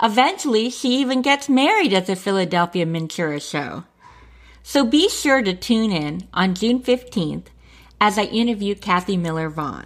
Eventually, 0.02 0.70
she 0.70 0.98
even 0.98 1.22
gets 1.22 1.48
married 1.48 1.94
at 1.94 2.06
the 2.06 2.16
Philadelphia 2.16 2.86
Miniaturia 2.86 3.42
show. 3.42 3.86
So 4.64 4.86
be 4.86 5.10
sure 5.10 5.42
to 5.42 5.54
tune 5.54 5.92
in 5.92 6.28
on 6.34 6.56
June 6.56 6.82
15th 6.82 7.46
as 8.02 8.18
I 8.18 8.24
interview 8.24 8.76
Kathy 8.76 9.16
Miller 9.16 9.50
Vaughn. 9.50 9.86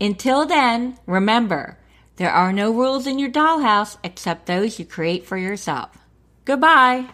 Until 0.00 0.46
then, 0.46 0.98
remember, 1.06 1.78
there 2.16 2.30
are 2.30 2.52
no 2.52 2.72
rules 2.72 3.06
in 3.06 3.18
your 3.18 3.30
dollhouse 3.30 3.96
except 4.02 4.46
those 4.46 4.78
you 4.78 4.84
create 4.84 5.26
for 5.26 5.36
yourself. 5.36 5.96
Goodbye. 6.44 7.06